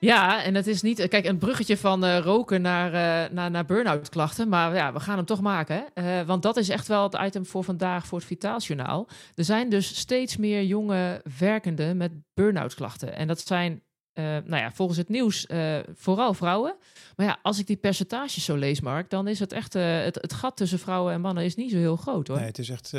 Ja, 0.00 0.44
en 0.44 0.54
het 0.54 0.66
is 0.66 0.82
niet, 0.82 1.08
kijk, 1.08 1.26
een 1.26 1.38
bruggetje 1.38 1.76
van 1.76 2.04
eh, 2.04 2.18
roken 2.18 2.62
naar, 2.62 2.86
eh, 2.86 3.32
naar, 3.32 3.50
naar 3.50 3.64
burn-out 3.64 4.08
klachten. 4.08 4.48
Maar 4.48 4.74
ja, 4.74 4.92
we 4.92 5.00
gaan 5.00 5.16
hem 5.16 5.24
toch 5.24 5.40
maken. 5.40 5.84
Eh, 5.94 6.22
want 6.22 6.42
dat 6.42 6.56
is 6.56 6.68
echt 6.68 6.88
wel 6.88 7.02
het 7.02 7.18
item 7.20 7.46
voor 7.46 7.64
vandaag 7.64 8.06
voor 8.06 8.18
het 8.18 8.26
Vitaalsjournaal. 8.26 9.08
Er 9.34 9.44
zijn 9.44 9.68
dus 9.68 9.98
steeds 9.98 10.36
meer 10.36 10.64
jonge 10.64 11.22
werkenden 11.38 11.96
met 11.96 12.12
burn-out 12.34 12.74
klachten. 12.74 13.14
En 13.14 13.26
dat 13.26 13.40
zijn, 13.40 13.82
nou 14.14 14.56
ja, 14.56 14.72
volgens 14.72 14.98
het 14.98 15.08
nieuws 15.08 15.46
vooral 15.94 16.34
vrouwen. 16.34 16.76
Maar 17.16 17.26
ja, 17.26 17.38
als 17.42 17.58
ik 17.58 17.66
die 17.66 17.76
percentages 17.76 18.44
zo 18.44 18.56
lees, 18.56 18.80
Mark, 18.80 19.10
dan 19.10 19.28
is 19.28 19.38
het 19.38 19.52
echt, 19.52 19.72
het, 19.72 20.14
het 20.14 20.32
gat 20.32 20.56
tussen 20.56 20.78
vrouwen 20.78 21.12
en 21.12 21.20
mannen 21.20 21.44
is 21.44 21.54
niet 21.54 21.70
zo 21.70 21.76
heel 21.76 21.96
groot 21.96 22.28
hoor. 22.28 22.36
Nee, 22.36 22.46
het 22.46 22.58
is 22.58 22.70
echt, 22.70 22.92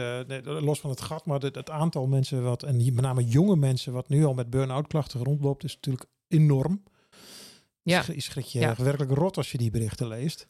los 0.43 0.79
van 0.79 0.89
het 0.89 1.01
gat, 1.01 1.25
maar 1.25 1.39
het, 1.39 1.55
het 1.55 1.69
aantal 1.69 2.07
mensen 2.07 2.43
wat, 2.43 2.63
en 2.63 2.75
met 2.77 3.01
name 3.01 3.23
jonge 3.23 3.55
mensen, 3.55 3.93
wat 3.93 4.09
nu 4.09 4.25
al 4.25 4.33
met 4.33 4.49
burn-out 4.49 4.87
klachten 4.87 5.23
rondloopt, 5.23 5.63
is 5.63 5.75
natuurlijk 5.75 6.09
enorm. 6.29 6.83
Ja. 7.81 8.03
Je 8.13 8.21
schrik 8.21 8.45
je 8.45 8.59
Ja. 8.59 8.75
werkelijk 8.77 9.12
rot 9.12 9.38
als 9.38 9.51
je 9.51 9.57
die 9.57 9.71
berichten 9.71 10.07
leest. 10.07 10.48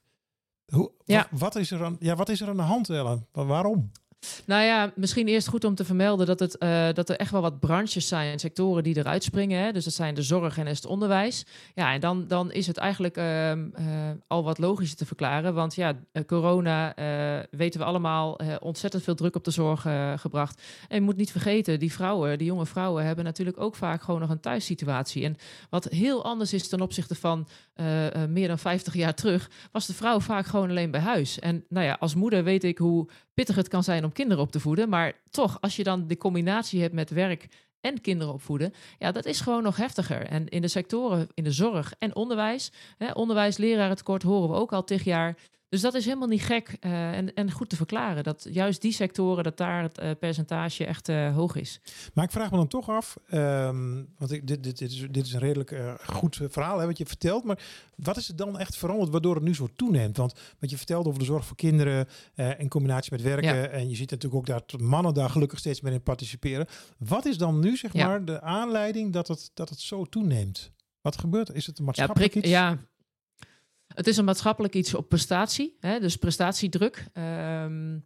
Hoe, 0.73 0.91
Ja. 1.05 1.27
wa- 1.31 1.37
wat, 1.37 1.55
is 1.55 1.71
er 1.71 1.83
aan, 1.83 1.97
ja, 1.99 2.15
wat 2.15 2.29
is 2.29 2.41
er 2.41 2.47
aan 2.49 2.57
de 2.57 2.61
hand, 2.63 2.89
Ellen? 2.89 3.27
Wa- 3.31 3.45
Waarom? 3.45 3.91
Nou 4.45 4.63
ja, 4.63 4.91
misschien 4.95 5.27
eerst 5.27 5.47
goed 5.47 5.63
om 5.63 5.75
te 5.75 5.85
vermelden 5.85 6.25
dat, 6.25 6.39
het, 6.39 6.57
eh, 6.57 6.87
dat 6.93 7.09
er 7.09 7.15
echt 7.15 7.31
wel 7.31 7.41
wat 7.41 7.59
branches 7.59 8.07
zijn, 8.07 8.39
sectoren 8.39 8.83
die 8.83 8.97
eruit 8.97 9.23
springen. 9.23 9.63
Hè? 9.63 9.71
Dus 9.71 9.83
dat 9.83 9.93
zijn 9.93 10.15
de 10.15 10.21
zorg 10.21 10.57
en 10.57 10.67
het 10.67 10.85
onderwijs. 10.85 11.45
Ja, 11.75 11.93
en 11.93 11.99
dan, 11.99 12.27
dan 12.27 12.51
is 12.51 12.67
het 12.67 12.77
eigenlijk 12.77 13.17
ehm, 13.17 13.67
eh, 13.73 13.85
al 14.27 14.43
wat 14.43 14.57
logischer 14.57 14.97
te 14.97 15.05
verklaren. 15.05 15.53
Want 15.53 15.75
ja, 15.75 15.99
eh, 16.11 16.23
corona, 16.25 16.93
weten 17.51 17.79
we 17.79 17.85
allemaal, 17.85 18.39
ontzettend 18.59 19.03
veel 19.03 19.15
druk 19.15 19.35
op 19.35 19.43
de 19.43 19.51
zorg 19.51 19.85
gebracht. 20.15 20.61
En 20.87 20.95
je 20.95 21.01
moet 21.01 21.17
niet 21.17 21.31
vergeten, 21.31 21.79
die 21.79 21.91
vrouwen, 21.91 22.37
die 22.37 22.47
jonge 22.47 22.65
vrouwen, 22.65 23.05
hebben 23.05 23.25
natuurlijk 23.25 23.59
ook 23.59 23.75
vaak 23.75 24.01
gewoon 24.01 24.19
nog 24.19 24.29
een 24.29 24.39
thuissituatie. 24.39 25.25
En 25.25 25.35
wat 25.69 25.83
heel 25.83 26.23
anders 26.23 26.53
is 26.53 26.67
ten 26.67 26.81
opzichte 26.81 27.15
van 27.15 27.47
meer 28.29 28.47
dan 28.47 28.59
50 28.59 28.93
jaar 28.93 29.13
terug, 29.13 29.49
was 29.71 29.87
de 29.87 29.93
vrouw 29.93 30.19
vaak 30.19 30.45
gewoon 30.45 30.69
alleen 30.69 30.91
bij 30.91 31.01
huis. 31.01 31.39
En 31.39 31.65
nou 31.69 31.85
ja, 31.85 31.97
als 31.99 32.15
moeder 32.15 32.43
weet 32.43 32.63
ik 32.63 32.77
hoe 32.77 33.09
pittig 33.39 33.55
het 33.55 33.67
kan 33.67 33.83
zijn 33.83 34.03
om 34.03 34.11
kinderen 34.11 34.43
op 34.43 34.51
te 34.51 34.59
voeden. 34.59 34.89
Maar 34.89 35.13
toch, 35.29 35.61
als 35.61 35.75
je 35.75 35.83
dan 35.83 36.07
de 36.07 36.17
combinatie 36.17 36.81
hebt 36.81 36.93
met 36.93 37.09
werk 37.09 37.47
en 37.81 38.01
kinderen 38.01 38.33
opvoeden, 38.33 38.73
ja, 38.97 39.11
dat 39.11 39.25
is 39.25 39.41
gewoon 39.41 39.63
nog 39.63 39.77
heftiger. 39.77 40.25
En 40.25 40.47
in 40.47 40.61
de 40.61 40.67
sectoren, 40.67 41.27
in 41.33 41.43
de 41.43 41.51
zorg 41.51 41.93
en 41.99 42.15
onderwijs, 42.15 42.71
hè, 42.97 43.11
onderwijs, 43.11 43.57
lerarentekort 43.57 44.23
horen 44.23 44.49
we 44.49 44.55
ook 44.55 44.73
al 44.73 44.83
tig 44.83 45.03
jaar. 45.03 45.37
Dus 45.69 45.81
dat 45.81 45.93
is 45.93 46.05
helemaal 46.05 46.27
niet 46.27 46.41
gek 46.41 46.77
eh, 46.79 47.11
en, 47.17 47.33
en 47.33 47.51
goed 47.51 47.69
te 47.69 47.75
verklaren. 47.75 48.23
Dat 48.23 48.47
juist 48.51 48.81
die 48.81 48.91
sectoren, 48.91 49.43
dat 49.43 49.57
daar 49.57 49.81
het 49.81 49.97
eh, 49.97 50.11
percentage 50.19 50.85
echt 50.85 51.09
eh, 51.09 51.35
hoog 51.35 51.55
is. 51.55 51.79
Maar 52.13 52.23
ik 52.25 52.31
vraag 52.31 52.51
me 52.51 52.57
dan 52.57 52.67
toch 52.67 52.89
af, 52.89 53.17
ehm, 53.27 54.03
want 54.17 54.31
ik, 54.31 54.47
dit, 54.47 54.63
dit, 54.63 54.77
dit, 54.77 54.91
is, 54.91 55.07
dit 55.11 55.25
is 55.25 55.33
een 55.33 55.39
redelijk 55.39 55.99
goed 56.05 56.39
verhaal 56.49 56.79
hè, 56.79 56.85
wat 56.85 56.97
je 56.97 57.05
vertelt, 57.05 57.43
maar 57.43 57.59
wat 57.95 58.17
is 58.17 58.29
er 58.29 58.35
dan 58.35 58.59
echt 58.59 58.77
veranderd 58.77 59.11
waardoor 59.11 59.35
het 59.35 59.43
nu 59.43 59.55
zo 59.55 59.67
toeneemt? 59.75 60.17
Want 60.17 60.33
wat 60.59 60.69
je 60.69 60.77
vertelt 60.77 61.07
over 61.07 61.19
de 61.19 61.25
zorg 61.25 61.45
voor 61.45 61.55
kinderen 61.55 62.07
in 62.57 62.67
combinatie 62.69 63.11
met 63.11 63.21
werken, 63.21 63.55
Ja. 63.55 63.67
en 63.67 63.89
je 63.89 63.95
ziet 63.95 64.11
natuurlijk 64.11 64.49
ook 64.51 64.67
dat 64.67 64.81
mannen 64.81 65.13
daar 65.13 65.29
gelukkig 65.29 65.59
steeds 65.59 65.81
meer 65.81 65.93
in 65.93 66.03
participeren. 66.03 66.67
Wat 66.97 67.25
is 67.25 67.37
dan 67.37 67.59
nu 67.59 67.77
zeg 67.77 67.93
Ja. 67.93 68.07
maar 68.07 68.25
de 68.25 68.41
aanleiding 68.41 69.13
dat 69.13 69.27
het, 69.27 69.51
dat 69.53 69.69
het 69.69 69.79
zo 69.79 70.05
toeneemt? 70.05 70.71
Wat 71.01 71.17
gebeurt 71.17 71.49
er? 71.49 71.55
Is 71.55 71.65
het 71.65 71.77
een 71.79 71.85
Ja, 71.85 71.85
maatschappelijk 71.85 72.31
prik, 72.31 72.43
iets? 72.43 72.53
ja, 72.53 72.77
het 73.93 74.07
is 74.07 74.17
een 74.17 74.25
maatschappelijk 74.25 74.73
iets 74.75 74.93
op 74.93 75.09
prestatie, 75.09 75.77
hè, 75.79 75.99
dus 75.99 76.15
prestatiedruk. 76.15 77.05
Ehm, 77.13 77.97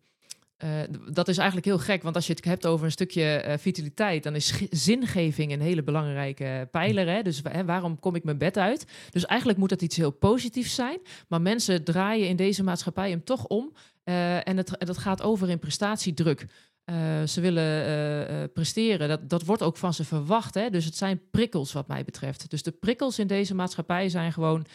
eh, 0.58 0.70
dat 1.12 1.28
is 1.28 1.38
eigenlijk 1.38 1.68
heel 1.68 1.80
gek, 1.80 2.04
want 2.04 2.16
als 2.16 2.28
je 2.28 2.34
het 2.34 2.46
hebt 2.46 2.66
over 2.66 2.86
een 2.86 2.92
stukje 2.92 3.24
eh, 3.24 3.58
vitaliteit, 3.58 4.24
dan 4.24 4.36
is 4.36 4.54
zingeving 4.70 5.52
een 5.52 5.62
hele 5.62 5.84
belangrijke 5.84 6.68
pijler. 6.72 7.08
Hè? 7.08 7.22
Dus 7.22 7.42
hè, 7.50 7.66
waarom 7.66 8.00
kom 8.00 8.16
ik 8.16 8.24
mijn 8.24 8.38
bed 8.38 8.58
uit? 8.58 8.86
Dus 9.10 9.26
eigenlijk 9.26 9.60
moet 9.60 9.70
dat 9.70 9.82
iets 9.82 9.96
heel 9.96 10.12
positiefs 10.12 10.76
zijn, 10.76 11.00
maar 11.28 11.42
mensen 11.42 11.84
draaien 11.84 12.28
in 12.28 12.36
deze 12.36 12.64
maatschappij 12.64 13.10
hem 13.10 13.24
toch 13.24 13.46
om. 13.48 13.74
eh, 14.04 14.48
en, 14.48 14.58
het, 14.58 14.76
dat 14.78 14.98
gaat 14.98 15.22
over 15.22 15.50
in 15.50 15.60
prestatiedruk. 15.60 16.46
Eh, 16.84 17.24
ze 17.24 17.42
willen 17.42 17.64
eh, 17.64 18.44
eh, 18.44 18.50
presteren. 18.54 19.08
Dat, 19.08 19.30
dat 19.30 19.44
wordt 19.44 19.62
ook 19.62 19.78
van 19.78 19.94
ze 19.94 20.04
verwacht. 20.04 20.54
Hè? 20.54 20.70
Dus 20.70 20.86
het 20.86 20.96
zijn 20.96 21.22
prikkels 21.32 21.74
wat 21.74 21.88
mij 21.88 22.04
betreft. 22.04 22.50
Dus 22.50 22.64
de 22.64 22.72
prikkels 22.72 23.20
in 23.20 23.28
deze 23.28 23.56
maatschappij 23.56 24.10
zijn 24.10 24.34
gewoon 24.34 24.66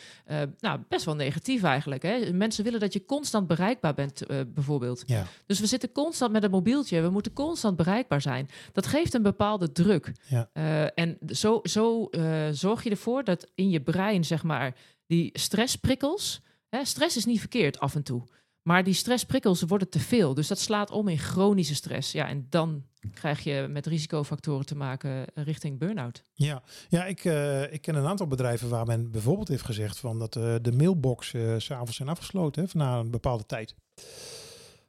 nou, 0.59 0.81
best 0.88 1.05
wel 1.05 1.14
negatief 1.14 1.62
eigenlijk. 1.62 2.03
Hè? 2.03 2.33
Mensen 2.33 2.64
willen 2.64 2.81
dat 2.81 2.92
je 2.92 3.05
constant 3.05 3.47
bereikbaar 3.47 3.94
bent, 3.94 4.23
bijvoorbeeld. 4.55 5.03
Ja. 5.07 5.25
Dus 5.47 5.61
we 5.61 5.66
zitten 5.66 5.92
constant 5.92 6.33
met 6.33 6.42
een 6.42 6.51
mobieltje. 6.51 7.01
We 7.01 7.11
moeten 7.11 7.33
constant 7.33 7.77
bereikbaar 7.77 8.21
zijn. 8.21 8.49
Dat 8.73 8.87
geeft 8.87 9.14
een 9.14 9.23
bepaalde 9.23 9.73
druk. 9.73 10.12
Ja. 10.29 10.51
En 10.94 11.18
zo, 11.27 11.61
zo 11.62 12.09
zorg 12.53 12.83
je 12.83 12.90
ervoor 12.90 13.25
dat 13.25 13.51
in 13.55 13.71
je 13.71 13.81
brein, 13.81 14.25
zeg 14.25 14.42
maar, 14.42 14.75
die 15.07 15.31
stressprikkels. 15.33 16.40
Hè, 16.68 16.85
stress 16.85 17.16
is 17.16 17.25
niet 17.25 17.40
verkeerd 17.40 17.81
af 17.81 17.94
en 17.94 18.03
toe. 18.03 18.23
Maar 18.68 18.85
die 18.85 18.94
stressprikkels 18.94 19.62
worden 19.62 19.88
te 19.88 20.00
veel. 20.00 20.35
Dus 20.35 20.48
dat 20.48 20.59
slaat 20.59 20.90
om 20.90 21.09
in 21.09 21.18
chronische 21.18 21.74
stress. 21.74 22.12
Ja, 22.12 22.28
en 22.28 22.46
dan 22.50 22.85
krijg 23.14 23.40
je 23.40 23.66
met 23.70 23.87
risicofactoren 23.87 24.66
te 24.66 24.76
maken 24.76 25.24
richting 25.35 25.78
burn-out. 25.78 26.22
Ja, 26.35 26.62
ja 26.88 27.04
ik, 27.04 27.24
eh, 27.24 27.72
ik 27.72 27.83
ken 27.83 27.94
een 27.94 28.07
aantal 28.07 28.26
bedrijven 28.26 28.68
waar 28.68 28.87
men 28.87 29.11
bijvoorbeeld 29.11 29.48
heeft 29.48 29.64
gezegd 29.64 29.98
van 29.98 30.18
dat 30.18 30.37
eh, 30.37 30.54
de 30.62 30.72
mailbox 30.72 31.35
eh, 31.35 31.54
s 31.59 31.64
s'avonds 31.64 31.96
zijn 31.96 32.09
afgesloten 32.09 32.64
hè, 32.64 32.68
na 32.72 32.98
een 32.98 33.11
bepaalde 33.11 33.46
tijd. 33.46 33.74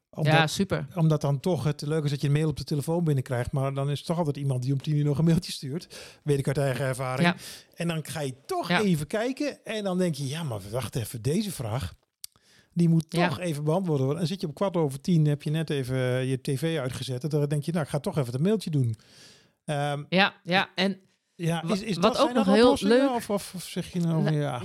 Omdat, 0.09 0.33
ja, 0.33 0.47
super. 0.47 0.87
omdat 0.95 1.21
dan 1.21 1.39
toch 1.39 1.63
het 1.63 1.81
leuk 1.81 2.03
is 2.03 2.09
dat 2.09 2.21
je 2.21 2.27
een 2.27 2.33
mail 2.33 2.49
op 2.49 2.57
de 2.57 2.63
telefoon 2.63 3.03
binnenkrijgt, 3.03 3.51
maar 3.51 3.73
dan 3.73 3.89
is 3.89 4.03
toch 4.03 4.17
altijd 4.17 4.37
iemand 4.37 4.61
die 4.61 4.73
om 4.73 4.81
tien 4.81 4.95
uur 4.95 5.03
nog 5.03 5.17
een 5.17 5.25
mailtje 5.25 5.51
stuurt. 5.51 5.99
Weet 6.23 6.39
ik 6.39 6.47
uit 6.47 6.57
eigen 6.57 6.85
ervaring. 6.85 7.27
Ja. 7.27 7.35
En 7.75 7.87
dan 7.87 8.05
ga 8.05 8.21
je 8.21 8.35
toch 8.45 8.67
Ja. 8.67 8.81
even 8.81 9.07
kijken 9.07 9.65
en 9.65 9.83
dan 9.83 9.97
denk 9.97 10.15
je, 10.15 10.27
ja, 10.27 10.43
maar 10.43 10.59
wacht 10.71 10.95
even, 10.95 11.21
deze 11.21 11.51
vraag, 11.51 11.93
die 12.79 12.89
moet 12.89 13.05
Ja. 13.09 13.27
toch 13.27 13.39
even 13.39 13.63
beantwoord 13.63 13.99
worden. 13.99 14.21
En 14.21 14.27
zit 14.27 14.41
je 14.41 14.47
op 14.47 14.55
kwart 14.55 14.75
over 14.77 15.01
tien, 15.01 15.25
heb 15.25 15.43
je 15.43 15.49
net 15.49 15.69
even 15.69 15.97
je 16.27 16.41
tv 16.41 16.79
uitgezet. 16.79 17.23
En 17.23 17.29
dan 17.29 17.49
denk 17.49 17.63
je, 17.63 17.71
nou, 17.71 17.83
ik 17.83 17.89
ga 17.89 17.99
toch 17.99 18.17
even 18.17 18.33
een 18.33 18.41
mailtje 18.41 18.69
doen. 18.69 18.95
Ehm, 19.65 20.03
Ja, 20.09 20.33
ja. 20.43 20.69
En 20.75 20.99
ja, 21.35 21.63
is, 21.63 21.81
is 21.81 21.95
wat 21.97 22.13
dat 22.15 22.21
ook 22.21 22.33
nog 22.33 22.45
heel 22.45 22.77
leuk- 22.79 23.09
Of, 23.09 23.29
of, 23.29 23.53
of 23.55 23.63
zeg 23.63 23.93
je 23.93 23.99
nou, 23.99 24.23
Nou, 24.23 24.35
ja. 24.35 24.61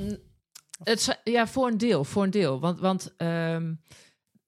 Het, 0.83 1.21
ja, 1.25 1.47
voor 1.47 1.67
een 1.69 1.79
deel, 1.79 2.05
voor 2.05 2.23
een 2.23 2.31
deel. 2.31 2.61
Want, 2.61 2.81
want 2.81 3.15
ehm, 3.17 3.75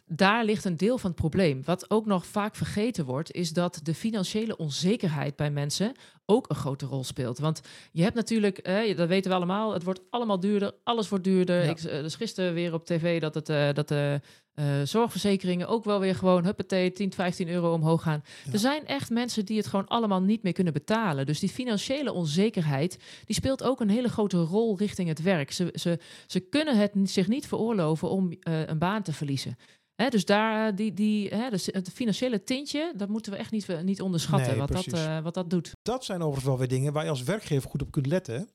daar 0.09 0.45
ligt 0.45 0.65
een 0.65 0.77
deel 0.77 0.99
van 0.99 1.11
het 1.11 1.21
probleem. 1.21 1.63
Wat 1.65 1.91
ook 1.91 2.07
nog 2.07 2.27
vaak 2.27 2.55
vergeten 2.55 3.05
wordt, 3.05 3.33
is 3.33 3.53
dat 3.53 3.81
de 3.83 3.95
financiële 3.95 4.57
onzekerheid 4.57 5.37
bij 5.37 5.51
mensen 5.51 5.93
ook 6.27 6.49
een 6.49 6.57
grote 6.57 6.87
rol 6.87 7.05
speelt. 7.05 7.39
Want 7.39 7.61
je 7.93 8.03
hebt 8.03 8.15
natuurlijk, 8.15 8.59
eh, 8.59 8.97
dat 8.97 9.09
weten 9.09 9.31
we 9.31 9.37
allemaal, 9.37 9.73
het 9.73 9.83
wordt 9.83 10.01
allemaal 10.11 10.41
duurder, 10.41 10.73
alles 10.85 11.09
wordt 11.09 11.25
duurder. 11.25 11.65
Ja. 11.65 11.71
Ik 11.71 11.83
uh, 11.83 11.91
dus 11.93 12.15
gisteren 12.15 12.55
weer 12.55 12.73
op 12.73 12.85
tv 12.85 13.21
dat, 13.21 13.35
het, 13.35 13.49
uh, 13.49 13.73
dat 13.73 13.89
de 13.89 14.21
uh, 14.55 14.65
zorgverzekeringen 14.85 15.69
ook 15.69 15.85
wel 15.85 16.01
weer 16.01 16.15
gewoon, 16.15 16.45
huppatee, 16.45 16.93
10, 16.93 17.13
15 17.13 17.49
euro 17.49 17.73
omhoog 17.73 18.03
gaan. 18.03 18.23
Ja. 18.45 18.53
Er 18.53 18.59
zijn 18.59 18.87
echt 18.87 19.11
mensen 19.11 19.45
die 19.45 19.57
het 19.57 19.67
gewoon 19.67 19.89
allemaal 19.89 20.23
niet 20.23 20.43
meer 20.43 20.53
kunnen 20.53 20.73
betalen. 20.73 21.27
Dus 21.27 21.41
die 21.41 21.49
financiële 21.49 22.13
onzekerheid, 22.13 22.99
die 23.25 23.37
speelt 23.37 23.63
ook 23.63 23.81
een 23.81 23.91
hele 23.91 24.09
grote 24.09 24.43
rol 24.43 24.77
richting 24.79 25.09
het 25.09 25.23
werk. 25.23 25.53
Ze, 25.53 25.73
ze, 25.75 25.99
ze 26.27 26.41
kunnen 26.41 26.79
het 26.79 26.93
zich 27.05 27.29
niet 27.29 27.47
veroorloven 27.47 28.11
om 28.11 28.31
uh, 28.31 28.67
een 28.67 28.79
baan 28.79 29.03
te 29.03 29.13
verliezen. 29.13 29.57
Hè, 29.97 30.09
dus 30.09 30.25
daar, 30.25 30.75
die, 30.75 30.95
die, 30.95 31.29
hè, 31.29 31.51
dus 31.51 31.67
het 31.67 31.91
financiële 31.93 32.45
tintje, 32.45 32.93
dat 32.97 33.09
moeten 33.09 33.33
we 33.33 33.39
echt 33.39 33.51
niet, 33.51 33.83
niet 33.83 34.01
onderschatten, 34.01 34.49
Nee, 34.49 34.59
wat, 34.59 34.69
dat, 34.69 34.87
uh, 34.87 35.21
wat 35.21 35.35
dat 35.35 35.51
doet. 35.51 35.73
Dat 35.83 36.05
zijn 36.05 36.21
overigens 36.21 36.47
wel 36.47 36.59
weer 36.59 36.69
dingen 36.69 36.93
waar 36.93 37.05
je 37.05 37.11
als 37.11 37.23
werkgever 37.23 37.71
goed 37.71 37.83
op 37.83 37.91
kunt 37.91 38.07
letten. 38.07 38.49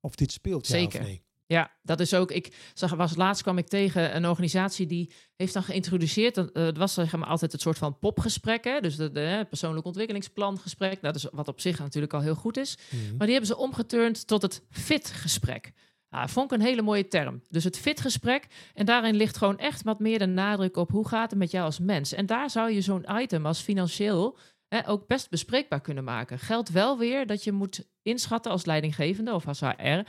Of 0.00 0.14
dit 0.14 0.32
speelt, 0.32 0.66
ja 0.66 0.74
Zeker. 0.74 1.00
of 1.00 1.06
nee. 1.06 1.22
Ja, 1.46 1.70
dat 1.82 2.00
is 2.00 2.14
ook. 2.14 2.30
Ik 2.30 2.54
zag, 2.74 2.94
was 2.94 3.16
laatst 3.16 3.42
kwam 3.42 3.58
ik 3.58 3.68
tegen 3.68 4.16
een 4.16 4.26
organisatie 4.26 4.86
die 4.86 5.12
heeft 5.36 5.52
dan 5.52 5.62
geïntroduceerd. 5.62 6.36
Uh, 6.36 6.44
het 6.52 6.76
was 6.76 6.94
zeg 6.94 7.16
maar 7.16 7.28
altijd 7.28 7.52
het 7.52 7.60
soort 7.60 7.78
van 7.78 7.98
popgesprek, 7.98 8.64
hè? 8.64 8.80
dus 8.80 8.96
de, 8.96 9.10
de 9.10 9.46
persoonlijk 9.48 9.86
ontwikkelingsplan 9.86 10.58
gesprek. 10.58 11.02
Dat 11.02 11.14
is 11.14 11.26
wat 11.32 11.48
op 11.48 11.60
zich 11.60 11.78
natuurlijk 11.78 12.12
al 12.12 12.20
heel 12.20 12.34
goed 12.34 12.56
is. 12.56 12.78
Mhm. 12.90 13.16
Maar 13.16 13.26
die 13.26 13.36
hebben 13.36 13.46
ze 13.46 13.56
omgeturnd 13.56 14.26
tot 14.26 14.42
het 14.42 14.62
fit-gesprek. 14.70 15.72
Ja, 16.10 16.28
vond 16.28 16.52
ik 16.52 16.58
een 16.58 16.66
hele 16.66 16.82
mooie 16.82 17.08
term. 17.08 17.42
Dus 17.48 17.64
het 17.64 17.78
fit-gesprek. 17.78 18.46
En 18.74 18.86
daarin 18.86 19.14
ligt 19.14 19.36
gewoon 19.36 19.58
echt 19.58 19.82
wat 19.82 20.00
meer 20.00 20.18
de 20.18 20.26
nadruk 20.26 20.76
op 20.76 20.90
hoe 20.90 21.08
gaat 21.08 21.30
het 21.30 21.38
met 21.38 21.50
jou 21.50 21.64
als 21.64 21.78
mens. 21.78 22.12
En 22.12 22.26
daar 22.26 22.50
zou 22.50 22.70
je 22.70 22.80
zo'n 22.80 23.06
item 23.10 23.46
als 23.46 23.60
financieel 23.60 24.38
ook 24.86 25.06
best 25.06 25.30
bespreekbaar 25.30 25.80
kunnen 25.80 26.04
maken. 26.04 26.38
Geldt 26.38 26.70
wel 26.70 26.98
weer 26.98 27.26
dat 27.26 27.44
je 27.44 27.52
moet 27.52 27.88
inschatten 28.02 28.52
als 28.52 28.64
leidinggevende 28.64 29.34
of 29.34 29.48
als 29.48 29.60
HR. 29.60 30.00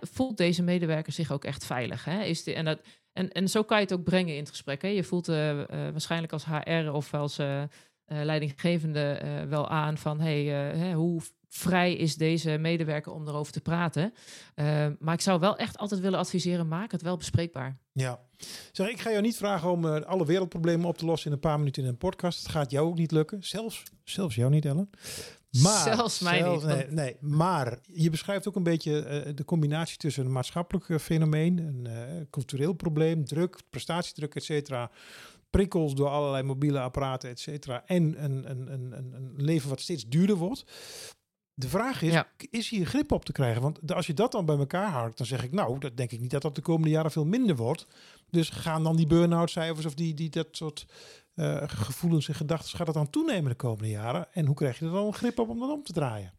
Voelt 0.00 0.36
deze 0.36 0.62
medewerker 0.62 1.12
zich 1.12 1.32
ook 1.32 1.44
echt 1.44 1.66
veilig? 1.66 2.04
Hè? 2.04 2.22
Is 2.22 2.44
die, 2.44 2.54
en, 2.54 2.64
dat, 2.64 2.80
en, 3.12 3.32
en 3.32 3.48
zo 3.48 3.62
kan 3.62 3.76
je 3.76 3.82
het 3.82 3.92
ook 3.92 4.04
brengen 4.04 4.32
in 4.34 4.40
het 4.40 4.50
gesprek. 4.50 4.82
Hè? 4.82 4.88
Je 4.88 5.04
voelt 5.04 5.28
uh, 5.28 5.58
uh, 5.58 5.64
waarschijnlijk 5.68 6.32
als 6.32 6.44
HR 6.44 6.90
of 6.90 7.14
als 7.14 7.38
uh, 7.38 7.62
leidinggevende 8.06 9.20
wel 9.48 9.68
aan 9.68 9.98
van... 9.98 10.20
Hey, 10.20 10.92
hoe 10.92 11.20
vrij 11.56 11.94
is 11.94 12.16
deze 12.16 12.50
medewerker 12.58 13.12
om 13.12 13.28
erover 13.28 13.52
te 13.52 13.60
praten. 13.60 14.12
Uh, 14.54 14.86
maar 14.98 15.14
ik 15.14 15.20
zou 15.20 15.40
wel 15.40 15.56
echt 15.56 15.78
altijd 15.78 16.00
willen 16.00 16.18
adviseren, 16.18 16.68
maak 16.68 16.92
het 16.92 17.02
wel 17.02 17.16
bespreekbaar. 17.16 17.78
Ja. 17.92 18.20
Zeg, 18.72 18.88
ik 18.88 19.00
ga 19.00 19.10
jou 19.10 19.22
niet 19.22 19.36
vragen 19.36 19.70
om 19.70 19.84
uh, 19.84 20.00
alle 20.00 20.26
wereldproblemen 20.26 20.88
op 20.88 20.98
te 20.98 21.04
lossen 21.04 21.26
in 21.28 21.34
een 21.34 21.40
paar 21.40 21.58
minuten 21.58 21.82
in 21.82 21.88
een 21.88 21.96
podcast. 21.96 22.38
Het 22.42 22.48
gaat 22.48 22.70
jou 22.70 22.86
ook 22.88 22.96
niet 22.96 23.10
lukken. 23.10 23.42
Zelfs, 23.42 23.82
zelfs 24.04 24.34
jou 24.34 24.50
niet, 24.50 24.64
Ellen. 24.64 24.90
Maar, 25.62 25.82
zelfs 25.82 26.20
mij 26.20 26.38
zelfs, 26.38 26.64
niet. 26.64 26.74
Nee, 26.74 26.86
nee, 26.90 27.16
maar 27.20 27.78
je 27.82 28.10
beschrijft 28.10 28.48
ook 28.48 28.56
een 28.56 28.62
beetje 28.62 29.24
uh, 29.26 29.34
de 29.34 29.44
combinatie 29.44 29.96
tussen 29.96 30.24
een 30.24 30.32
maatschappelijk 30.32 31.00
fenomeen, 31.00 31.58
een 31.58 32.26
cultureel 32.30 32.72
probleem, 32.72 33.24
druk, 33.24 33.60
prestatiedruk, 33.70 34.34
et 34.34 34.44
cetera 34.44 34.90
prikkels 35.50 35.94
door 35.94 36.08
allerlei 36.08 36.42
mobiele 36.42 36.80
apparaten, 36.80 37.30
et 37.30 37.40
cetera. 37.40 37.82
En 37.86 38.24
een, 38.24 38.50
een, 38.50 38.72
een, 38.72 39.12
een 39.14 39.32
leven 39.36 39.68
wat 39.68 39.80
steeds 39.80 40.08
duurder 40.08 40.36
wordt. 40.36 40.64
De 41.58 41.68
vraag 41.68 42.02
is, 42.02 42.12
ja. 42.12 42.28
is 42.50 42.68
hier 42.68 42.86
grip 42.86 43.12
op 43.12 43.24
te 43.24 43.32
krijgen? 43.32 43.62
Want 43.62 43.92
als 43.92 44.06
je 44.06 44.14
dat 44.14 44.32
dan 44.32 44.44
bij 44.44 44.56
elkaar 44.56 44.90
houdt, 44.90 45.16
dan 45.16 45.26
zeg 45.26 45.44
ik, 45.44 45.52
nou, 45.52 45.78
dat 45.78 45.96
denk 45.96 46.10
ik 46.10 46.20
niet 46.20 46.30
dat 46.30 46.42
dat 46.42 46.54
de 46.54 46.60
komende 46.60 46.90
jaren 46.90 47.10
veel 47.10 47.24
minder 47.24 47.56
wordt. 47.56 47.86
Dus 48.30 48.48
gaan 48.48 48.82
dan 48.82 48.96
die 48.96 49.06
burn-out 49.06 49.50
cijfers 49.50 49.86
of 49.86 49.94
die, 49.94 50.14
die 50.14 50.30
dat 50.30 50.46
soort 50.50 50.86
uh, 51.34 51.62
gevoelens 51.66 52.28
en 52.28 52.34
gedachten, 52.34 52.76
gaat 52.76 52.86
dat 52.86 52.94
dan 52.94 53.10
toenemen 53.10 53.50
de 53.50 53.56
komende 53.56 53.90
jaren? 53.90 54.32
En 54.32 54.46
hoe 54.46 54.54
krijg 54.54 54.78
je 54.78 54.84
er 54.84 54.90
dan 54.90 55.12
grip 55.12 55.38
op 55.38 55.48
om 55.48 55.58
dat 55.58 55.70
om 55.70 55.82
te 55.82 55.92
draaien? 55.92 56.32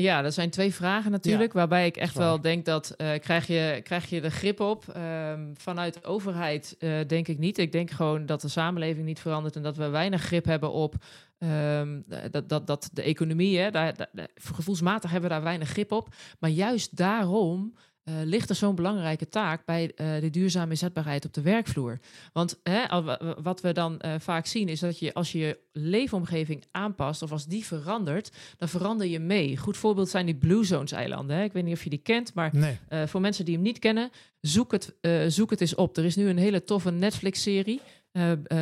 Ja, 0.00 0.22
dat 0.22 0.34
zijn 0.34 0.50
twee 0.50 0.74
vragen 0.74 1.10
natuurlijk, 1.10 1.52
ja, 1.52 1.58
waarbij 1.58 1.86
ik 1.86 1.96
echt 1.96 2.14
wel 2.14 2.40
denk 2.40 2.64
dat 2.64 2.94
uh, 2.96 3.10
krijg, 3.18 3.46
je, 3.46 3.80
krijg 3.82 4.10
je 4.10 4.20
de 4.20 4.30
grip 4.30 4.60
op. 4.60 4.84
Um, 4.96 5.52
vanuit 5.56 5.94
de 5.94 6.04
overheid 6.04 6.76
uh, 6.78 6.98
denk 7.06 7.28
ik 7.28 7.38
niet. 7.38 7.58
Ik 7.58 7.72
denk 7.72 7.90
gewoon 7.90 8.26
dat 8.26 8.40
de 8.40 8.48
samenleving 8.48 9.06
niet 9.06 9.20
verandert 9.20 9.56
en 9.56 9.62
dat 9.62 9.76
we 9.76 9.88
weinig 9.88 10.22
grip 10.22 10.44
hebben 10.44 10.72
op 10.72 10.94
um, 11.38 12.04
dat, 12.30 12.48
dat, 12.48 12.66
dat 12.66 12.90
de 12.92 13.02
economie, 13.02 13.58
hè, 13.58 13.70
daar, 13.70 14.08
daar, 14.12 14.28
gevoelsmatig 14.34 15.10
hebben 15.10 15.28
we 15.28 15.34
daar 15.34 15.44
weinig 15.44 15.68
grip 15.68 15.92
op. 15.92 16.08
Maar 16.38 16.50
juist 16.50 16.96
daarom 16.96 17.74
uh, 18.08 18.14
ligt 18.24 18.50
er 18.50 18.56
zo'n 18.56 18.74
belangrijke 18.74 19.28
taak 19.28 19.64
bij 19.64 19.92
uh, 19.96 20.20
de 20.20 20.30
duurzame 20.30 20.70
inzetbaarheid 20.70 21.24
op 21.24 21.34
de 21.34 21.42
werkvloer. 21.42 21.98
Want 22.32 22.60
hè, 22.62 23.02
wat 23.42 23.60
we 23.60 23.72
dan 23.72 24.00
uh, 24.04 24.14
vaak 24.18 24.46
zien 24.46 24.68
is 24.68 24.80
dat 24.80 24.98
je 24.98 25.14
als 25.14 25.32
je 25.32 25.38
je 25.38 25.58
leefomgeving 25.72 26.64
aanpast 26.70 27.22
of 27.22 27.32
als 27.32 27.46
die 27.46 27.64
verandert, 27.64 28.30
dan 28.56 28.68
verander 28.68 29.06
je 29.06 29.18
mee. 29.18 29.56
Goed 29.56 29.76
voorbeeld 29.76 30.08
zijn 30.08 30.26
die 30.26 30.34
Blue 30.34 30.64
Zones 30.64 30.92
eilanden. 30.92 31.36
Hè. 31.36 31.42
Ik 31.42 31.52
weet 31.52 31.64
niet 31.64 31.74
of 31.74 31.84
je 31.84 31.90
die 31.90 31.98
kent, 31.98 32.34
maar 32.34 32.50
nee. 32.52 33.06
voor 33.06 33.20
mensen 33.20 33.44
die 33.44 33.54
hem 33.54 33.62
niet 33.62 33.78
kennen, 33.78 34.10
zoek 34.40 34.72
het, 34.72 34.94
zoek 35.28 35.50
het 35.50 35.60
eens 35.60 35.74
op. 35.74 35.96
Er 35.96 36.04
is 36.04 36.16
nu 36.16 36.28
een 36.28 36.38
hele 36.38 36.64
toffe 36.64 36.90
Netflix-serie, 36.90 37.80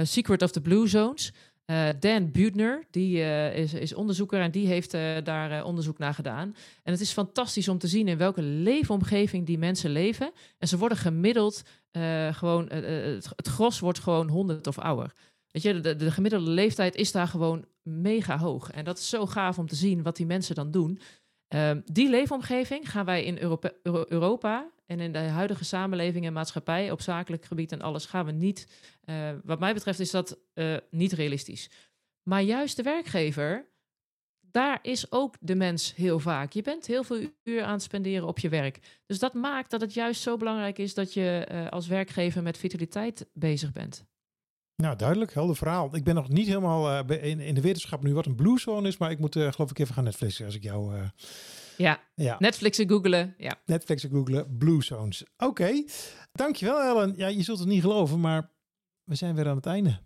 Secret 0.02 0.42
of 0.42 0.50
the 0.50 0.61
Blue 0.61 0.87
Zones. 0.87 1.32
Uh, 1.70 1.88
Dan 2.00 2.31
Buettner, 2.31 2.87
die 2.90 3.16
uh, 3.16 3.57
is, 3.57 3.74
is, 3.74 3.94
onderzoeker 3.94 4.40
en 4.40 4.50
die 4.50 4.66
heeft 4.66 4.94
uh, 4.94 5.16
daar 5.24 5.64
onderzoek 5.64 5.98
naar 5.98 6.14
gedaan. 6.14 6.55
En 6.83 6.92
het 6.92 7.00
is 7.00 7.12
fantastisch 7.12 7.68
om 7.68 7.79
te 7.79 7.88
zien 7.88 8.09
in 8.09 8.18
welke 8.18 8.42
leefomgeving 8.42 9.46
die 9.46 9.59
mensen 9.59 9.90
leven. 9.90 10.31
En 10.59 10.68
ze 10.68 10.79
worden 10.79 10.98
gemiddeld 10.98 11.62
gewoon, 12.31 12.68
het, 12.68 13.29
gros 13.37 13.81
wordt 13.81 13.98
gewoon 13.98 14.29
100 14.29 14.66
of 14.66 14.79
ouder. 14.79 15.12
Weet 15.50 15.62
je, 15.62 15.81
de, 15.81 15.96
de, 15.96 16.11
gemiddelde 16.11 16.50
leeftijd 16.50 16.94
is 16.94 17.12
daar 17.12 17.29
gewoon 17.29 17.64
mega 17.83 18.38
hoog. 18.38 18.70
En 18.70 18.85
dat 18.85 18.98
is 18.98 19.09
zo 19.09 19.26
gaaf 19.26 19.59
om 19.59 19.66
te 19.66 19.74
zien 19.74 20.02
wat 20.02 20.16
die 20.16 20.26
mensen 20.26 20.55
dan 20.55 20.70
doen. 20.70 20.98
Ehm, 21.48 21.81
die 21.85 22.11
leefomgeving 22.11 22.90
gaan 22.90 23.05
wij 23.05 23.24
in 23.24 23.38
Europa, 23.38 23.70
Euro, 23.83 24.05
Europa 24.09 24.70
en 24.87 25.01
in 25.01 25.12
de 25.12 25.18
huidige 25.18 25.64
samenleving 25.64 26.27
en 26.27 26.33
maatschappij 26.33 26.90
op 26.90 27.01
zakelijk 27.01 27.44
gebied 27.44 27.72
en 27.72 27.81
alles 27.81 28.07
gaan 28.07 28.27
we 28.27 28.33
niet. 28.33 28.68
Uh, 29.05 29.31
wat 29.44 29.59
mij 29.59 29.75
betreft 29.75 30.01
is 30.01 30.11
dat 30.11 30.38
uh, 30.55 30.77
niet 30.90 31.12
realistisch. 31.12 31.70
Maar 32.22 32.42
juist 32.42 32.77
de 32.77 32.83
werkgever, 32.83 33.66
daar 34.40 34.79
is 34.83 35.12
ook 35.12 35.35
de 35.40 35.55
mens 35.55 35.94
heel 35.94 36.18
vaak. 36.18 36.53
Je 36.53 36.62
bent 36.62 36.87
heel 36.87 37.05
veel 37.05 37.31
uur 37.44 37.62
aan 37.62 37.72
het 37.72 37.83
spenderen 37.83 38.27
op 38.27 38.38
je 38.38 38.49
werk. 38.49 38.79
Dus 39.07 39.18
dat 39.18 39.35
maakt 39.35 39.70
dat 39.70 39.81
het 39.81 39.94
juist 39.94 40.22
zo 40.22 40.37
belangrijk 40.37 40.79
is 40.79 40.94
dat 40.94 41.14
je 41.14 41.49
uh, 41.53 41.68
als 41.68 41.87
werkgever 41.87 42.42
met 42.42 42.59
vitaliteit 42.59 43.27
bezig 43.33 43.72
bent. 43.72 44.05
Nou, 44.77 44.96
duidelijk, 44.96 45.33
helder 45.33 45.57
verhaal. 45.57 45.96
Ik 45.96 46.05
ben 46.05 46.14
nog 46.14 46.29
niet 46.29 46.46
helemaal 46.46 47.05
in, 47.05 47.40
in 47.40 47.55
de 47.55 47.61
wetenschap 47.61 48.03
nu 48.03 48.14
wat 48.14 48.27
een 48.27 48.35
blue 48.35 48.59
zone 48.59 48.88
is, 48.88 48.96
maar 48.96 49.11
ik 49.11 49.18
moet 49.18 49.33
geloof 49.35 49.70
ik 49.70 49.79
even 49.79 49.94
gaan 49.94 50.05
Netflixen 50.05 50.46
als 50.46 50.55
ik 50.55 50.62
jou... 50.62 51.11
Ja. 51.76 52.00
ja, 52.14 52.36
Netflixen 52.38 52.88
googelen. 52.88 53.34
Ja. 53.38 53.60
Netflixen 53.64 54.10
googelen, 54.10 54.56
blue 54.58 54.82
zones. 54.82 55.22
Oké, 55.22 55.44
okay. 55.44 55.88
dankjewel 56.32 56.82
Ellen. 56.82 57.14
Ja, 57.16 57.26
je 57.26 57.42
zult 57.42 57.58
het 57.58 57.68
niet 57.68 57.80
geloven, 57.80 58.20
maar 58.20 58.50
we 59.04 59.14
zijn 59.14 59.34
weer 59.34 59.48
aan 59.48 59.56
het 59.56 59.66
einde. 59.66 60.00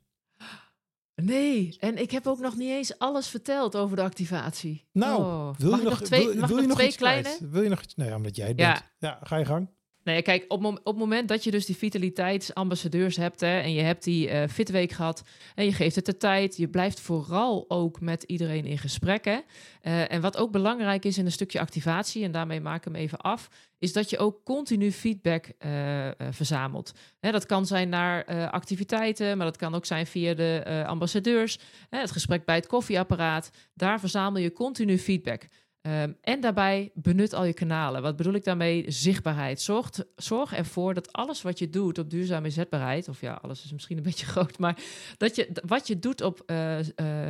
Nee, 1.14 1.76
en 1.78 1.98
ik 1.98 2.10
heb 2.10 2.26
ook 2.26 2.38
nog 2.38 2.56
niet 2.56 2.70
eens 2.70 2.98
alles 2.98 3.28
verteld 3.28 3.76
over 3.76 3.96
de 3.96 4.02
activatie. 4.02 4.88
Nou, 4.92 5.20
oh. 5.22 5.54
wil, 5.56 5.70
je 5.76 5.82
nog, 5.82 5.98
nog 5.98 6.02
twee, 6.02 6.28
wil, 6.40 6.60
je 6.60 6.66
nog 6.66 6.76
twee 6.76 6.94
kleine? 6.94 7.22
Kwijt? 7.22 7.50
Wil 7.50 7.62
je 7.62 7.68
nog 7.68 7.82
iets? 7.82 7.94
Nee, 7.94 8.14
omdat 8.14 8.36
jij 8.36 8.48
het 8.48 8.58
Ja. 8.58 8.72
bent. 8.72 8.84
Ja, 8.98 9.18
ga 9.22 9.36
je 9.36 9.44
gang. 9.44 9.70
Nee, 10.04 10.22
kijk, 10.22 10.44
op, 10.48 10.64
op 10.64 10.84
het 10.84 10.96
moment 10.96 11.28
dat 11.28 11.44
je 11.44 11.50
dus 11.50 11.66
die 11.66 11.76
vitaliteitsambassadeurs 11.76 13.16
hebt 13.16 13.40
hè, 13.40 13.60
en 13.60 13.72
je 13.72 13.80
hebt 13.80 14.04
die 14.04 14.30
uh, 14.30 14.42
fitweek 14.48 14.92
gehad 14.92 15.22
en 15.54 15.64
je 15.64 15.72
geeft 15.72 15.96
het 15.96 16.06
de 16.06 16.16
tijd, 16.16 16.56
je 16.56 16.68
blijft 16.68 17.00
vooral 17.00 17.64
ook 17.68 18.00
met 18.00 18.22
iedereen 18.22 18.64
in 18.64 18.78
gesprek. 18.78 19.24
Hè. 19.24 19.38
Uh, 19.82 20.12
en 20.12 20.20
wat 20.20 20.36
ook 20.36 20.50
belangrijk 20.50 21.04
is 21.04 21.18
in 21.18 21.24
een 21.24 21.32
stukje 21.32 21.60
activatie, 21.60 22.24
en 22.24 22.32
daarmee 22.32 22.60
maak 22.60 22.76
ik 22.76 22.84
hem 22.84 22.94
even 22.94 23.18
af, 23.18 23.48
is 23.78 23.92
dat 23.92 24.10
je 24.10 24.18
ook 24.18 24.44
continu 24.44 24.92
feedback 24.92 25.46
uh, 25.58 26.08
verzamelt. 26.30 26.92
Hè, 27.20 27.30
dat 27.30 27.46
kan 27.46 27.66
zijn 27.66 27.88
naar 27.88 28.50
activiteiten, 28.50 29.36
maar 29.36 29.46
dat 29.46 29.56
kan 29.56 29.74
ook 29.74 29.86
zijn 29.86 30.06
via 30.06 30.34
de 30.34 30.84
ambassadeurs, 30.86 31.58
hè, 31.90 31.98
het 31.98 32.10
gesprek 32.10 32.44
bij 32.44 32.54
het 32.54 32.66
koffieapparaat. 32.66 33.50
Daar 33.74 34.00
verzamel 34.00 34.42
je 34.42 34.52
continu 34.52 34.98
feedback. 34.98 35.48
Um, 35.82 36.16
en 36.20 36.40
daarbij 36.40 36.90
benut 36.94 37.32
al 37.32 37.44
je 37.44 37.52
kanalen. 37.52 38.02
Wat 38.02 38.16
bedoel 38.16 38.34
ik 38.34 38.44
daarmee? 38.44 38.84
Zichtbaarheid. 38.90 39.60
Zorg, 39.60 39.90
zorg 40.16 40.54
ervoor 40.54 40.94
dat 40.94 41.12
alles 41.12 41.42
wat 41.42 41.58
je 41.58 41.70
doet 41.70 41.98
op 41.98 42.10
duurzame 42.10 42.46
inzetbaarheid, 42.46 43.08
of 43.08 43.20
ja, 43.20 43.32
alles 43.42 43.64
is 43.64 43.72
misschien 43.72 43.96
een 43.96 44.02
beetje 44.10 44.26
groot, 44.26 44.58
maar 44.58 44.78
dat 45.16 45.36
je 45.36 45.48
wat 45.66 45.86
je 45.86 45.98
doet 45.98 46.20
op 46.20 46.42
uh, 46.46 46.78
uh, 46.78 46.84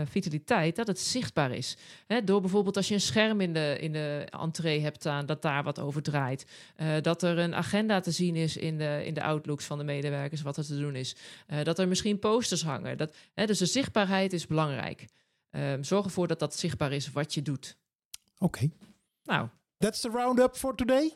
vitaliteit, 0.05 0.77
dat 0.77 0.87
het 0.87 1.01
zichtbaar 1.01 1.53
is. 1.53 1.77
Door 2.25 2.41
bijvoorbeeld 2.41 2.77
als 2.77 2.89
je 2.89 2.95
een 2.95 3.01
scherm 3.01 3.41
in 3.41 3.53
de, 3.53 3.77
in 3.81 3.93
de 3.93 4.27
entree 4.31 4.81
hebt 4.81 4.97
staan, 4.97 5.27
dat 5.27 5.43
daar 5.43 5.63
wat 5.63 5.79
over 5.79 6.03
draait. 6.03 6.47
Uh, 6.77 6.89
dat 7.03 7.23
er 7.23 7.39
een 7.39 7.55
agenda 7.55 8.01
te 8.01 8.11
zien 8.11 8.37
is 8.37 8.57
in 8.57 8.79
de, 8.79 9.03
in 9.05 9.15
de 9.15 9.23
outlooks 9.23 9.65
van 9.65 9.79
de 9.79 9.85
medewerkers, 9.85 10.43
wat 10.43 10.57
er 10.57 10.67
te 10.67 10.79
doen 10.79 10.95
is. 10.95 11.17
dat 11.63 11.79
er 11.79 11.89
misschien 11.89 12.19
posters 12.19 12.63
hangen. 12.63 12.97
Dat, 12.97 13.17
dus 13.35 13.59
de 13.59 13.67
zichtbaarheid 13.67 14.33
is 14.33 14.47
belangrijk. 14.47 15.07
Um, 15.51 15.85
zorg 15.85 16.05
ervoor 16.05 16.27
dat 16.27 16.39
dat 16.39 16.57
zichtbaar 16.57 16.93
is 16.93 17.13
wat 17.13 17.35
je 17.35 17.43
doet. 17.43 17.79
Oké. 18.41 18.65
Okay. 18.65 18.73
Nou. 19.25 19.49
That's 19.79 20.01
the 20.01 20.09
roundup 20.09 20.57
for 20.57 20.75
today. 20.75 21.13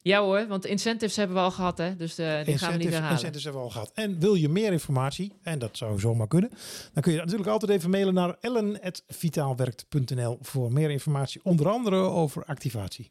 Ja 0.00 0.20
hoor, 0.20 0.46
want 0.46 0.62
de 0.62 0.68
incentives 0.68 1.16
hebben 1.16 1.36
we 1.36 1.42
al 1.42 1.50
gehad, 1.50 1.78
hè? 1.78 1.96
Dus 1.96 2.18
uh, 2.18 2.44
die 2.44 2.58
gaan 2.58 2.72
we 2.72 2.78
niet 2.78 2.88
herhalen. 2.88 3.10
Incentives 3.10 3.44
hebben 3.44 3.60
we 3.62 3.66
al 3.66 3.72
gehad. 3.72 3.90
En 3.94 4.20
wil 4.20 4.34
je 4.34 4.48
meer 4.48 4.72
informatie, 4.72 5.32
en 5.42 5.58
dat 5.58 5.76
zou 5.76 6.00
zomaar 6.00 6.26
kunnen, 6.26 6.50
dan 6.92 7.02
kun 7.02 7.12
je 7.12 7.18
natuurlijk 7.18 7.48
altijd 7.48 7.70
even 7.70 7.90
mailen 7.90 8.14
naar 8.14 8.36
ellen.vitaalwerkt.nl 8.40 10.38
voor 10.40 10.72
meer 10.72 10.90
informatie, 10.90 11.40
onder 11.44 11.68
andere 11.68 11.96
over 11.96 12.44
activatie. 12.44 13.10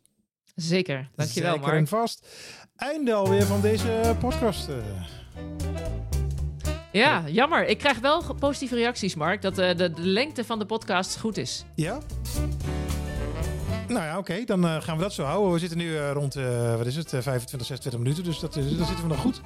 Zeker, 0.56 1.10
dankjewel 1.16 1.52
Zeker 1.52 1.68
Mark. 1.68 1.80
en 1.80 1.88
vast. 1.88 2.28
Einde 2.76 3.14
alweer 3.14 3.44
van 3.44 3.62
deze 3.62 4.16
podcast. 4.20 4.70
Uh. 4.70 4.76
Ja, 6.92 7.24
jammer. 7.30 7.66
Ik 7.66 7.78
krijg 7.78 8.00
wel 8.00 8.36
positieve 8.40 8.76
reacties, 8.76 9.16
Mark, 9.16 9.42
dat 9.42 9.60
uh, 9.60 9.76
de, 9.76 9.92
de 9.92 10.02
lengte 10.02 10.44
van 10.46 10.60
de 10.60 10.66
podcast 10.66 11.20
goed 11.20 11.38
is. 11.38 11.66
Ja? 11.76 12.00
Nou 13.88 14.06
ja, 14.06 14.18
oké, 14.18 14.32
okay. 14.32 14.46
dan 14.46 14.66
uh, 14.66 14.82
gaan 14.82 14.98
we 14.98 15.04
dat 15.04 15.14
zo 15.14 15.24
houden. 15.24 15.54
We 15.54 15.60
zitten 15.60 15.78
nu 15.78 15.90
uh, 15.90 16.12
rond, 16.12 16.36
uh, 16.36 16.76
wat 16.76 16.86
is 16.86 16.96
het, 16.96 17.10
25, 17.10 17.68
26 17.68 18.02
minuten, 18.02 18.24
dus 18.24 18.40
dat, 18.40 18.54
dan 18.54 18.64
zitten 18.64 19.02
we 19.02 19.08
nog 19.08 19.20
goed. 19.20 19.42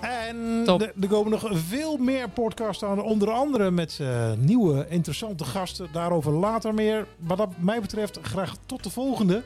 En 0.00 0.62
er 1.00 1.08
komen 1.08 1.30
nog 1.30 1.48
veel 1.52 1.96
meer 1.96 2.28
podcasts 2.28 2.84
aan, 2.84 3.02
onder 3.02 3.30
andere 3.30 3.70
met 3.70 4.00
nieuwe 4.38 4.86
interessante 4.88 5.44
gasten. 5.44 5.88
Daarover 5.92 6.32
later 6.32 6.74
meer. 6.74 7.06
Wat 7.16 7.48
mij 7.58 7.80
betreft, 7.80 8.18
graag 8.22 8.54
tot 8.66 8.84
de 8.84 8.90
volgende. 8.90 9.42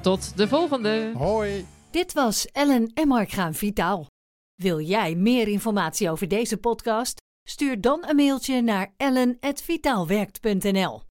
Tot 0.00 0.36
de 0.36 0.48
volgende. 0.48 1.12
Hoi. 1.14 1.66
Dit 1.90 2.12
was 2.12 2.46
Ellen 2.46 2.90
en 2.94 3.08
Mark 3.08 3.30
gaan 3.30 3.54
vitaal. 3.54 4.06
Wil 4.54 4.80
jij 4.80 5.14
meer 5.14 5.48
informatie 5.48 6.10
over 6.10 6.28
deze 6.28 6.56
podcast? 6.56 7.20
Stuur 7.48 7.80
dan 7.80 8.04
een 8.08 8.16
mailtje 8.16 8.62
naar 8.62 8.92
ellen.vitaalwerkt.nl 8.96 11.07